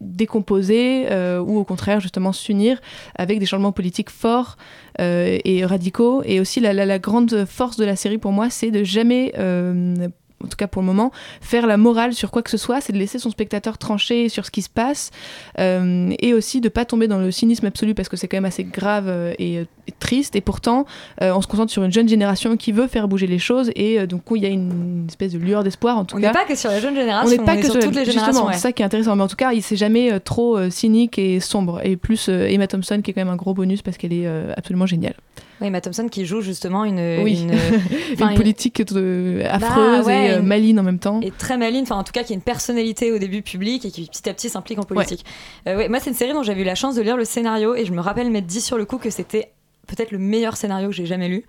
[0.00, 2.80] décomposer euh, ou au contraire justement s'unir
[3.16, 4.56] avec des changements politiques forts
[5.00, 6.22] euh, et radicaux.
[6.24, 10.08] Et aussi la, la- grande force de la série pour moi, c'est de jamais euh,
[10.42, 11.10] en tout cas pour le moment,
[11.40, 14.46] faire la morale sur quoi que ce soit, c'est de laisser son spectateur trancher sur
[14.46, 15.10] ce qui se passe
[15.58, 18.44] euh, et aussi de pas tomber dans le cynisme absolu parce que c'est quand même
[18.46, 20.36] assez grave euh, et, euh, et triste.
[20.36, 20.86] Et pourtant,
[21.22, 24.00] euh, on se concentre sur une jeune génération qui veut faire bouger les choses et
[24.00, 26.28] euh, donc il y a une espèce de lueur d'espoir en tout On cas.
[26.28, 28.04] n'est pas que sur la jeune génération, On n'est pas on que sur toutes les
[28.04, 28.52] justement, générations, ouais.
[28.54, 29.16] C'est ça qui est intéressant.
[29.16, 31.80] Mais en tout cas, il s'est jamais trop cynique et sombre.
[31.84, 34.26] Et plus Emma Thompson qui est quand même un gros bonus parce qu'elle est
[34.56, 35.14] absolument géniale.
[35.60, 37.42] Oui, Emma Thompson qui joue justement une, Oui.
[37.42, 41.20] une, politique Bah, affreuse ouais, et euh, une- maligne en même temps.
[41.22, 43.90] Et très maligne, enfin en tout cas qui a une personnalité au début public et
[43.90, 45.24] qui petit à petit s'implique en politique.
[45.66, 47.74] Euh, ouais, moi c'est une série dont j'avais eu la chance de lire le scénario
[47.74, 49.50] et je me rappelle m'être dit sur le coup que c'était
[49.86, 51.44] peut-être le meilleur scénario que j'ai jamais lu.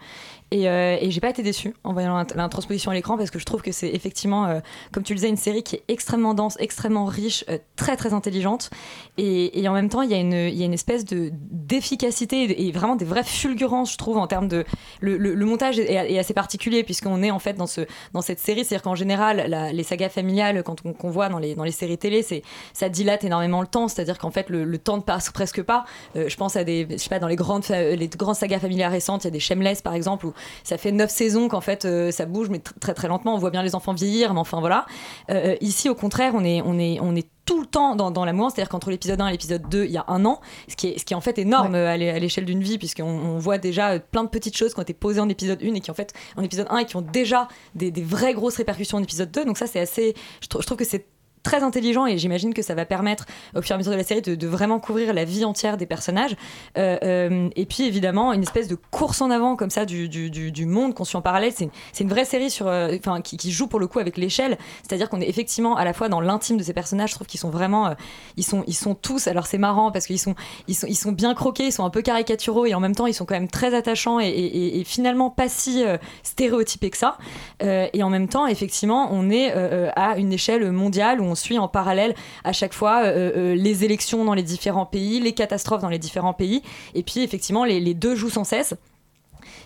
[0.53, 3.39] Et, euh, et j'ai pas été déçue en voyant la, transposition à l'écran parce que
[3.39, 4.59] je trouve que c'est effectivement, euh,
[4.91, 8.13] comme tu le disais, une série qui est extrêmement dense, extrêmement riche, euh, très très
[8.13, 8.69] intelligente.
[9.17, 12.71] Et, en même temps, il y, a une- y a une espèce de d'efficacité et,
[12.73, 14.65] vraiment des vraies fulgurances, je trouve, en termes de.
[14.99, 17.81] Le, montage est, assez particulier puisqu'on est en fait dans, ce,
[18.11, 18.65] dans cette série.
[18.65, 21.97] C'est-à-dire qu'en général, les sagas familiales, quand on, qu'on voit dans les, dans les séries
[21.97, 22.25] télé,
[22.73, 23.87] ça dilate énormément le temps.
[23.87, 25.85] C'est-à-dire qu'en fait, le, temps ne passe presque pas.
[26.17, 26.87] Euh, je pense à des.
[26.89, 29.39] Je sais pas, dans les grandes, les grandes sagas familiales récentes, il y a des
[29.39, 30.33] Shameless par exemple, où
[30.63, 33.35] ça fait neuf saisons qu'en fait euh, ça bouge, mais tr- très très lentement.
[33.35, 34.85] On voit bien les enfants vieillir, mais enfin voilà.
[35.29, 38.23] Euh, ici, au contraire, on est, on est, on est tout le temps dans, dans
[38.23, 40.75] la mouvance, c'est-à-dire qu'entre l'épisode 1 et l'épisode 2, il y a un an, ce
[40.75, 42.77] qui est, ce qui est en fait énorme euh, à l'é- à l'échelle d'une vie,
[42.77, 45.59] puisqu'on on voit déjà euh, plein de petites choses qui ont été posées en épisode
[45.61, 48.33] 1 et qui en fait en épisode 1 et qui ont déjà des, des vraies
[48.33, 49.45] grosses répercussions en épisode 2.
[49.45, 50.13] Donc ça, c'est assez.
[50.41, 51.05] Je trouve que c'est
[51.43, 53.25] très intelligent et j'imagine que ça va permettre
[53.55, 55.85] au fur et à mesure de la série de, vraiment couvrir la vie entière des
[55.85, 56.35] personnages.
[56.77, 60.29] Euh, euh, et puis évidemment une espèce de course en avant comme ça du, du,
[60.29, 61.51] du- monde suit en parallèle.
[61.55, 64.57] C'est une, une vraie série sur euh, qui, joue pour le coup avec l'échelle.
[64.83, 67.15] C'est à dire qu'on est effectivement à la fois dans l'intime de ces personnages je
[67.15, 67.95] trouve qu'ils sont vraiment
[68.37, 70.35] ils sont ils sont tous alors c'est marrant parce qu'ils sont
[70.67, 73.07] ils sont ils sont bien croqués ils sont un peu caricaturaux et en même temps
[73.07, 75.83] ils sont quand même très attachants et, finalement pas si
[76.23, 77.17] stéréotypés que ça.
[77.61, 81.67] Et en même temps effectivement on est à une échelle mondiale où on suit en
[81.67, 82.13] parallèle
[82.43, 85.99] à chaque fois euh, euh, les élections dans les différents pays, les catastrophes dans les
[85.99, 86.61] différents pays,
[86.93, 88.75] et puis effectivement les, les deux jouent sans cesse.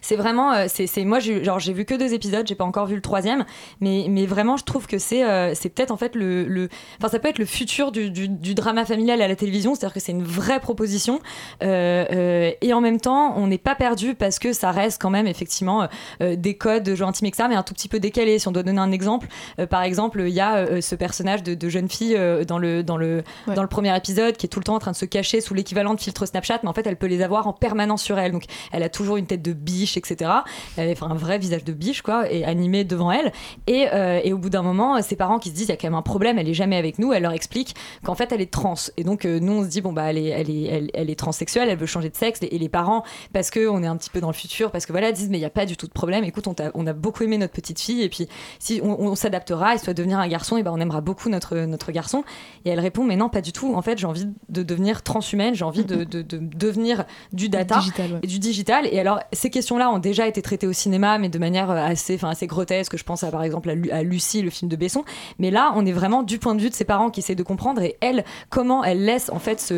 [0.07, 2.85] C'est vraiment, euh, c'est, moi j'ai, genre j'ai vu que deux épisodes, j'ai pas encore
[2.85, 3.43] vu le troisième,
[3.81, 7.09] mais, mais vraiment je trouve que c'est, euh, c'est peut-être en fait le, le- enfin
[7.09, 9.99] ça peut être le futur du, du- du drama familial à la télévision, c'est-à-dire que
[9.99, 11.21] c'est une vraie proposition
[11.63, 15.09] euh, euh, et en même temps on n'est pas perdu parce que ça reste quand
[15.09, 15.87] même effectivement
[16.19, 18.37] des codes de jeu intime et que ça, mais un tout petit peu décalé.
[18.37, 19.27] Si on doit donner un exemple,
[19.71, 22.15] par exemple il y a ce personnage de, de jeune fille
[22.47, 23.23] dans le dans le
[23.55, 25.55] dans le premier épisode qui est tout le temps en train de se cacher sous
[25.55, 28.31] l'équivalent de filtre Snapchat, mais en fait elle peut les avoir en permanence sur elle,
[28.31, 30.31] donc elle a toujours une tête de biche, etc.
[30.77, 33.31] Elle a enfin, un vrai visage de biche, quoi, et animé devant elle.
[33.67, 35.77] Et, euh, et au bout d'un moment, ses parents qui se disent il y a
[35.77, 38.41] quand même un problème, elle est jamais avec nous, elle leur explique qu'en fait elle
[38.41, 38.75] est trans.
[38.97, 41.09] Et donc euh, nous on se dit bon bah elle est, elle est, elle, elle
[41.09, 42.39] est transsexuelle, elle veut changer de sexe.
[42.41, 44.91] Et les parents, parce que on est un petit peu dans le futur, parce que
[44.91, 46.23] voilà, disent mais il n'y a pas du tout de problème.
[46.23, 48.27] Écoute, on, a beaucoup aimé notre petite fille, et puis
[48.59, 51.57] si on, on s'adaptera, et soit devenir un garçon, et ben on aimera beaucoup notre
[51.57, 52.23] notre garçon.
[52.65, 53.73] Et elle répond mais non pas du tout.
[53.75, 57.79] En fait j'ai envie de devenir transhumaine, j'ai envie de, de, de devenir du data
[57.79, 58.19] Digital, ouais.
[58.23, 58.87] et du digital.
[58.91, 62.19] Et alors, ces questions-là ont déjà été traitées au cinéma, mais de manière euh, assez,
[62.23, 62.97] assez grotesque.
[62.97, 65.03] Je pense à, par exemple à, Lu- à Lucie, le film de Besson.
[65.39, 67.43] Mais là, on est vraiment du point de vue de ses parents qui essaient de
[67.43, 69.73] comprendre et elle, comment elle laisse en fait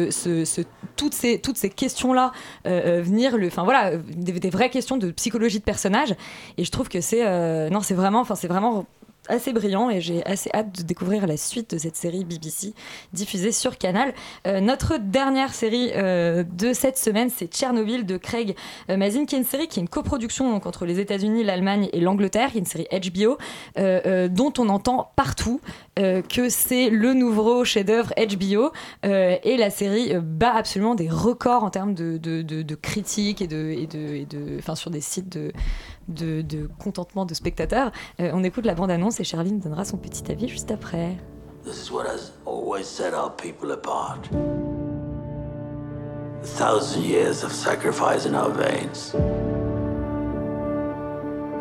[0.95, 2.31] toutes ces, toutes ces questions-là
[2.65, 6.15] euh, euh, venir, enfin voilà, des, vraies questions de psychologie de personnage.
[6.57, 7.23] Et je trouve que c'est,
[7.69, 8.85] non, c'est vraiment, enfin, c'est vraiment
[9.29, 12.73] assez brillant et j'ai assez hâte de découvrir la suite de cette série BBC
[13.13, 14.13] diffusée sur Canal.
[14.45, 18.55] Euh, notre dernière série euh, de cette semaine, c'est Tchernobyl de Craig
[18.89, 21.99] euh, Mazin, qui est une série qui est une coproduction entre les États-Unis, l'Allemagne et
[21.99, 23.37] l'Angleterre, qui est une série HBO
[24.29, 25.61] dont on entend partout
[25.97, 28.71] euh, que c'est le nouveau chef-d'œuvre HBO
[29.05, 32.75] euh, et la série euh, bat absolument des records en termes de, de, de- de
[32.75, 35.51] critiques et de, et de, et de, enfin sur des sites de,
[36.07, 37.91] de, de contentement de spectateurs.
[38.19, 41.17] Euh, on écoute la bande-annonce et Charline donnera son petit avis juste après.
[41.65, 44.29] This is what has always set our people apart.
[46.43, 49.13] A thousand years of sacrifice in our veins.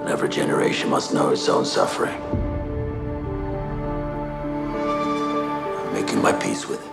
[0.02, 2.14] And every generation must know its own suffering.
[5.96, 6.92] Making my peace with it.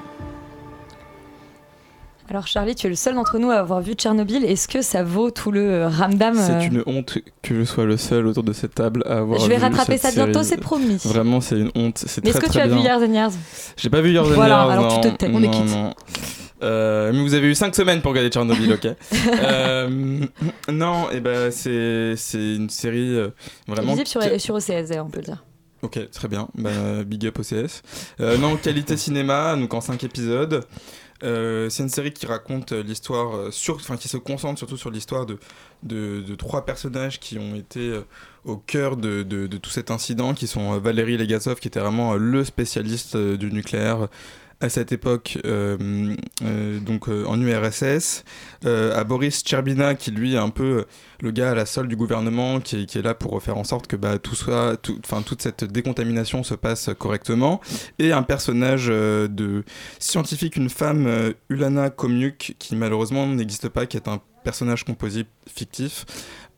[2.29, 4.45] Alors Charlie, tu es le seul d'entre nous à avoir vu Tchernobyl.
[4.45, 7.83] Est-ce que ça vaut tout le euh, ramdam euh, C'est une honte que je sois
[7.83, 10.41] le seul autour de cette table à avoir Je vais vu rattraper cette ça bientôt,
[10.41, 10.97] c'est promis.
[11.03, 11.97] Vraiment, c'est une honte.
[11.97, 13.31] C'est Mais très est-ce que très tu as vu Years and Years?
[13.75, 15.69] J'ai pas vu Years and Voilà, Years, alors tu te tais, on est quitte.
[15.69, 15.93] non.
[16.63, 18.87] Euh, mais vous avez eu 5 semaines pour regarder Tchernobyl, ok
[19.43, 19.89] Euh,
[20.71, 23.27] Non, et ben c'est c'est une série euh,
[23.67, 23.95] vraiment.
[23.95, 25.43] Visible sur, sur OCS, d'ailleurs, on peut le dire.
[25.83, 26.47] Ok, très bien.
[26.55, 27.81] Bah, big up OCS.
[28.21, 30.65] Euh, non, qualité cinéma, donc en 5 épisodes.
[31.23, 35.25] Euh, c'est une série qui raconte euh, l'histoire, enfin qui se concentre surtout sur l'histoire
[35.25, 35.37] de,
[35.83, 38.01] de, trois personnages qui ont été
[38.45, 43.17] au cœur de, tout cet incident, qui sont Valérie Legasov, qui était vraiment le spécialiste
[43.17, 44.07] du nucléaire
[44.63, 48.23] à cette époque, euh, euh, donc euh, en URSS,
[48.65, 50.85] à Boris Tcherbina, qui lui est un peu
[51.19, 53.97] le gars à la solde du gouvernement, qui est, là pour faire en sorte que
[53.97, 57.59] bah, tout soit, tout, toute cette décontamination se passe correctement,
[57.99, 59.65] et un personnage de
[59.99, 66.05] scientifique, une femme, Ulana Komiuk, qui malheureusement n'existe pas, qui est un personnage composite fictif.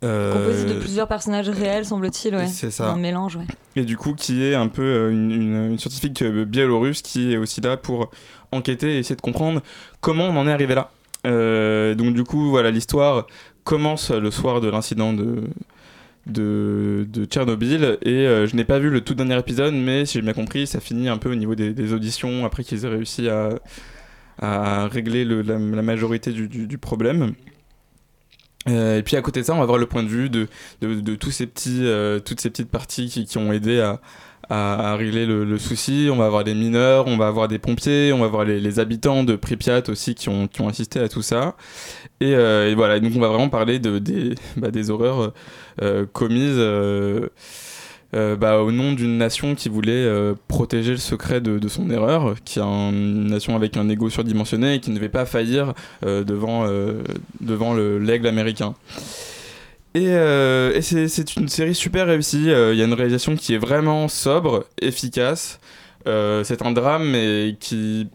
[0.06, 2.48] Euh, Composé de plusieurs personnages réels, semble-t-il, ouais.
[2.48, 2.92] c'est ça.
[2.92, 3.46] Un mélange, ouais.
[3.76, 7.34] Et du coup, qui est un peu euh, une, une- une scientifique euh, biélorusse qui
[7.34, 8.12] est aussi là pour
[8.52, 9.62] enquêter et essayer de comprendre
[10.02, 10.92] comment on en est arrivé là.
[11.26, 13.26] Euh, donc du coup, voilà, l'histoire
[13.64, 15.46] commence le soir de l'incident de,
[16.28, 20.14] de, de Tchernobyl et euh, je n'ai pas vu le tout dernier épisode, mais si
[20.14, 22.90] j'ai bien compris, ça finit un peu au niveau des, des auditions après qu'ils aient
[22.90, 23.50] réussi à,
[24.40, 27.34] à régler le- la, la majorité du, du- du problème.
[28.68, 30.48] Euh, et puis à côté de ça, on va voir le point de vue de,
[30.82, 34.02] de, de tous ces petits, euh, toutes ces petites parties qui, qui ont aidé à,
[34.50, 36.10] à, à régler le, le souci.
[36.12, 38.80] On va avoir des mineurs, on va avoir des pompiers, on va avoir les, les
[38.80, 41.56] habitants de Pripyat aussi qui ont, qui ont assisté à tout ça.
[42.22, 45.34] Et, euh, et voilà, donc on va vraiment parler de, des, bah, des horreurs
[45.82, 46.56] euh, commises.
[46.58, 47.30] euh,
[48.16, 52.36] euh, bah, au nom d'une nation qui voulait euh, protéger le secret de, son erreur,
[52.46, 55.74] qui est un- une nation avec un ego surdimensionné et qui ne devait pas faillir
[56.06, 56.66] euh, devant,
[57.42, 58.74] devant le- l'aigle américain.
[59.96, 60.12] Et,
[60.82, 62.44] c'est, une série super réussie.
[62.46, 65.60] Il y a une réalisation qui est vraiment sobre, efficace.
[66.06, 67.16] C'est un drame
[67.60, 68.08] qui,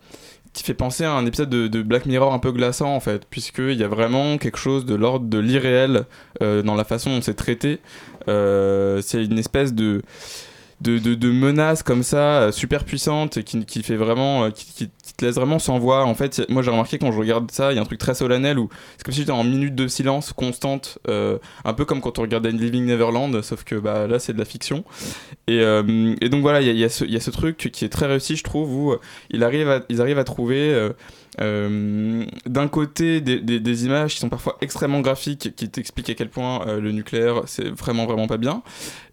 [0.53, 3.75] qui fait penser à un épisode de, Black Mirror un peu glaçant en fait, puisqu'il
[3.77, 6.05] y a vraiment quelque chose de l'ordre de l'irréel
[6.41, 7.81] dans la façon dont c'est traité.
[8.29, 10.03] Euh, c'est une espèce de,
[10.81, 14.89] de, de, de menace comme ça, euh, super puissante, qui, qui fait vraiment, euh, qui,
[15.17, 16.05] te laisse vraiment sans voix.
[16.07, 18.15] En fait, moi j'ai remarqué quand je regarde ça, il y a un truc très
[18.15, 22.19] solennel où c'est comme si j'étais en minute de silence constante, un peu comme quand
[22.19, 24.85] on regardait Living Neverland, sauf que bah, là c'est de la fiction.
[25.47, 25.61] Et,
[26.31, 28.97] donc voilà, il y, a- ce- truc qui est très réussi, je trouve, où
[29.31, 30.91] il arrive ils arrivent à trouver.
[31.39, 36.67] D'un côté des, des- images qui sont parfois extrêmement graphiques qui t'expliquent à quel point
[36.67, 38.63] euh, le nucléaire c'est vraiment vraiment pas bien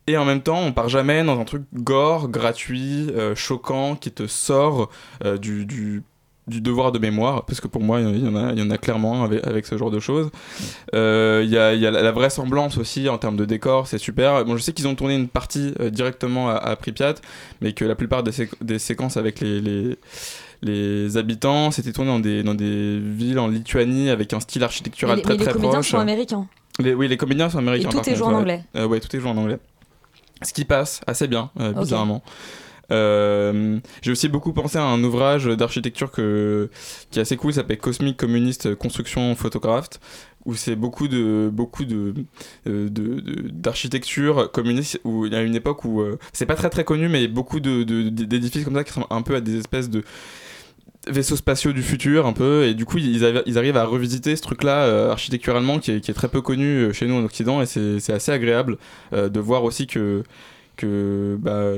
[0.08, 4.12] et en même temps on part jamais dans un truc gore gratuit euh, choquant qui
[4.12, 4.90] te sort
[5.24, 6.04] euh, du, du
[6.62, 9.78] devoir de mémoire, parce que pour moi, il y en a, clairement avec, avec ce
[9.78, 10.32] genre de choses.
[10.96, 14.46] Euh, Il y, a, la la vraisemblance aussi en termes de décor, c'est super.
[14.46, 17.16] Bon, je sais qu'ils ont tourné une partie euh, directement à, à Pripyat,
[17.60, 19.60] mais que la plupart des, séqu- des séquences avec les,
[20.62, 25.16] les habitants, c'était tourné dans des, dans des villes en Lituanie avec un style architectural
[25.16, 25.90] Mais les- très mais les très comédiens proche.
[25.90, 26.48] sont américains.
[26.80, 27.90] Les- oui, les comédiens sont américains.
[27.90, 28.64] Et tout est joué en anglais.
[28.76, 29.60] Euh, ouais, tout est joué en anglais.
[30.44, 32.24] Ce qui passe assez bien, euh, bizarrement.
[32.92, 36.70] Euh, J'ai aussi beaucoup pensé à un ouvrage d'architecture que,
[37.12, 40.00] qui est assez cool, ça s'appelle Cosmic Communist Construction Photocraft,
[40.48, 42.14] où c'est beaucoup de beaucoup euh,
[42.66, 46.84] de- d'architecture communiste où il y a une époque où euh, c'est pas très très
[46.84, 50.04] connu mais beaucoup de d'édifices comme ça qui sont un peu à des espèces de
[51.10, 52.66] vaisseaux spatiaux du futur un peu.
[52.66, 56.30] Et du coup ils, ils arrivent à revisiter ce truc là architecturalement qui est, très
[56.30, 57.62] peu connu euh, chez nous en Occident.
[57.62, 58.78] Et c'est assez agréable
[59.14, 60.24] euh, de voir aussi que
[60.78, 61.74] que bah,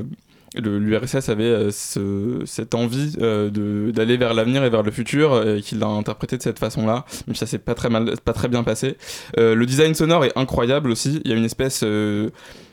[0.56, 3.50] l'URSS avait euh, ce- cette envie euh,
[3.92, 7.06] d'aller vers l'avenir et vers le futur euh, et qu'il l'a interprété de cette façon-là,
[7.28, 8.98] même si ça s'est pas très mal, pas très bien passé.
[9.38, 11.22] Le design sonore est incroyable aussi.
[11.26, 11.84] Il y a une espèce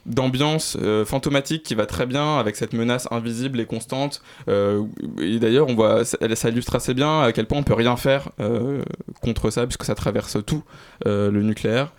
[0.06, 4.22] d'ambiance euh, fantomatique qui va très bien avec cette menace invisible et constante.
[4.48, 4.84] Euh,
[5.20, 8.30] et d'ailleurs, on voit, ça, illustre assez bien à quel point on peut rien faire
[8.40, 8.82] euh,
[9.20, 10.62] contre ça puisque ça traverse tout
[11.04, 11.92] le nucléaire.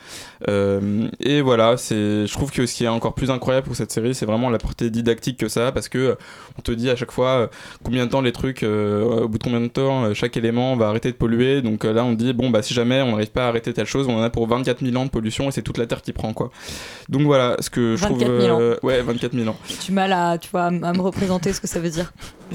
[0.48, 4.16] Et voilà, c'est, je trouve que ce qui est encore plus incroyable pour cette série,
[4.16, 6.18] c'est vraiment la portée didactique que ça, parce que
[6.58, 7.50] on te dit à chaque fois
[7.84, 11.12] combien de temps les trucs, au bout de combien de temps chaque élément va arrêter
[11.12, 11.62] de polluer.
[11.62, 14.08] Donc là, on dit bon bah si jamais on n'arrive pas à arrêter telle chose,
[14.08, 16.14] on en a pour 24 000 ans de pollution et c'est toute la terre qui
[16.14, 16.52] prend quoi.
[17.10, 18.62] Donc voilà, ce que je trouve, 24 000 ans.
[18.62, 19.56] euh, ouais 24 000 ans.
[19.68, 22.14] J'ai du mal à, tu vois, à me représenter ce que ça veut dire.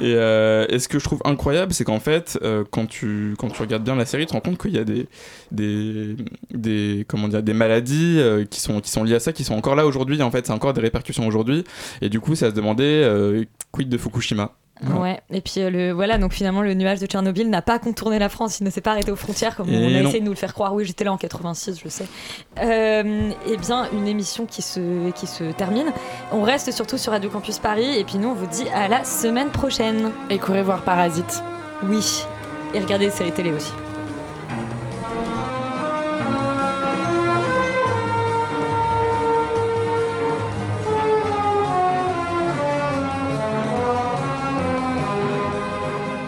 [0.00, 3.48] Et, euh, et ce que je trouve incroyable, c'est qu'en fait, euh, quand, tu, quand
[3.48, 5.08] tu regardes bien la série, tu te rends compte qu'il y a des,
[5.50, 6.14] des,
[6.52, 9.74] des, comment dire, des maladies qui, sont, qui sont liées à ça, qui sont encore
[9.74, 10.22] là aujourd'hui.
[10.22, 11.64] En fait, c'est encore des répercussions aujourd'hui.
[12.00, 13.10] Et du coup, ça se demandait
[13.72, 14.52] quid de Fukushima?
[14.98, 18.18] Ouais, et puis euh, le, voilà, donc finalement le nuage de Tchernobyl n'a pas contourné
[18.18, 20.08] la France, il ne s'est pas arrêté aux frontières comme Et on a non.
[20.08, 20.74] essayé de nous le faire croire.
[20.74, 22.06] Oui, j'étais là en 86, je sais.
[22.60, 25.92] Euh, eh bien, une émission qui se, qui se termine.
[26.32, 29.04] On reste surtout sur Radio Campus Paris, et puis nous on vous dit à la
[29.04, 30.10] semaine prochaine.
[30.30, 31.42] Et courez voir Parasite.
[31.84, 32.24] Oui,
[32.74, 33.72] et regardez des séries télé aussi.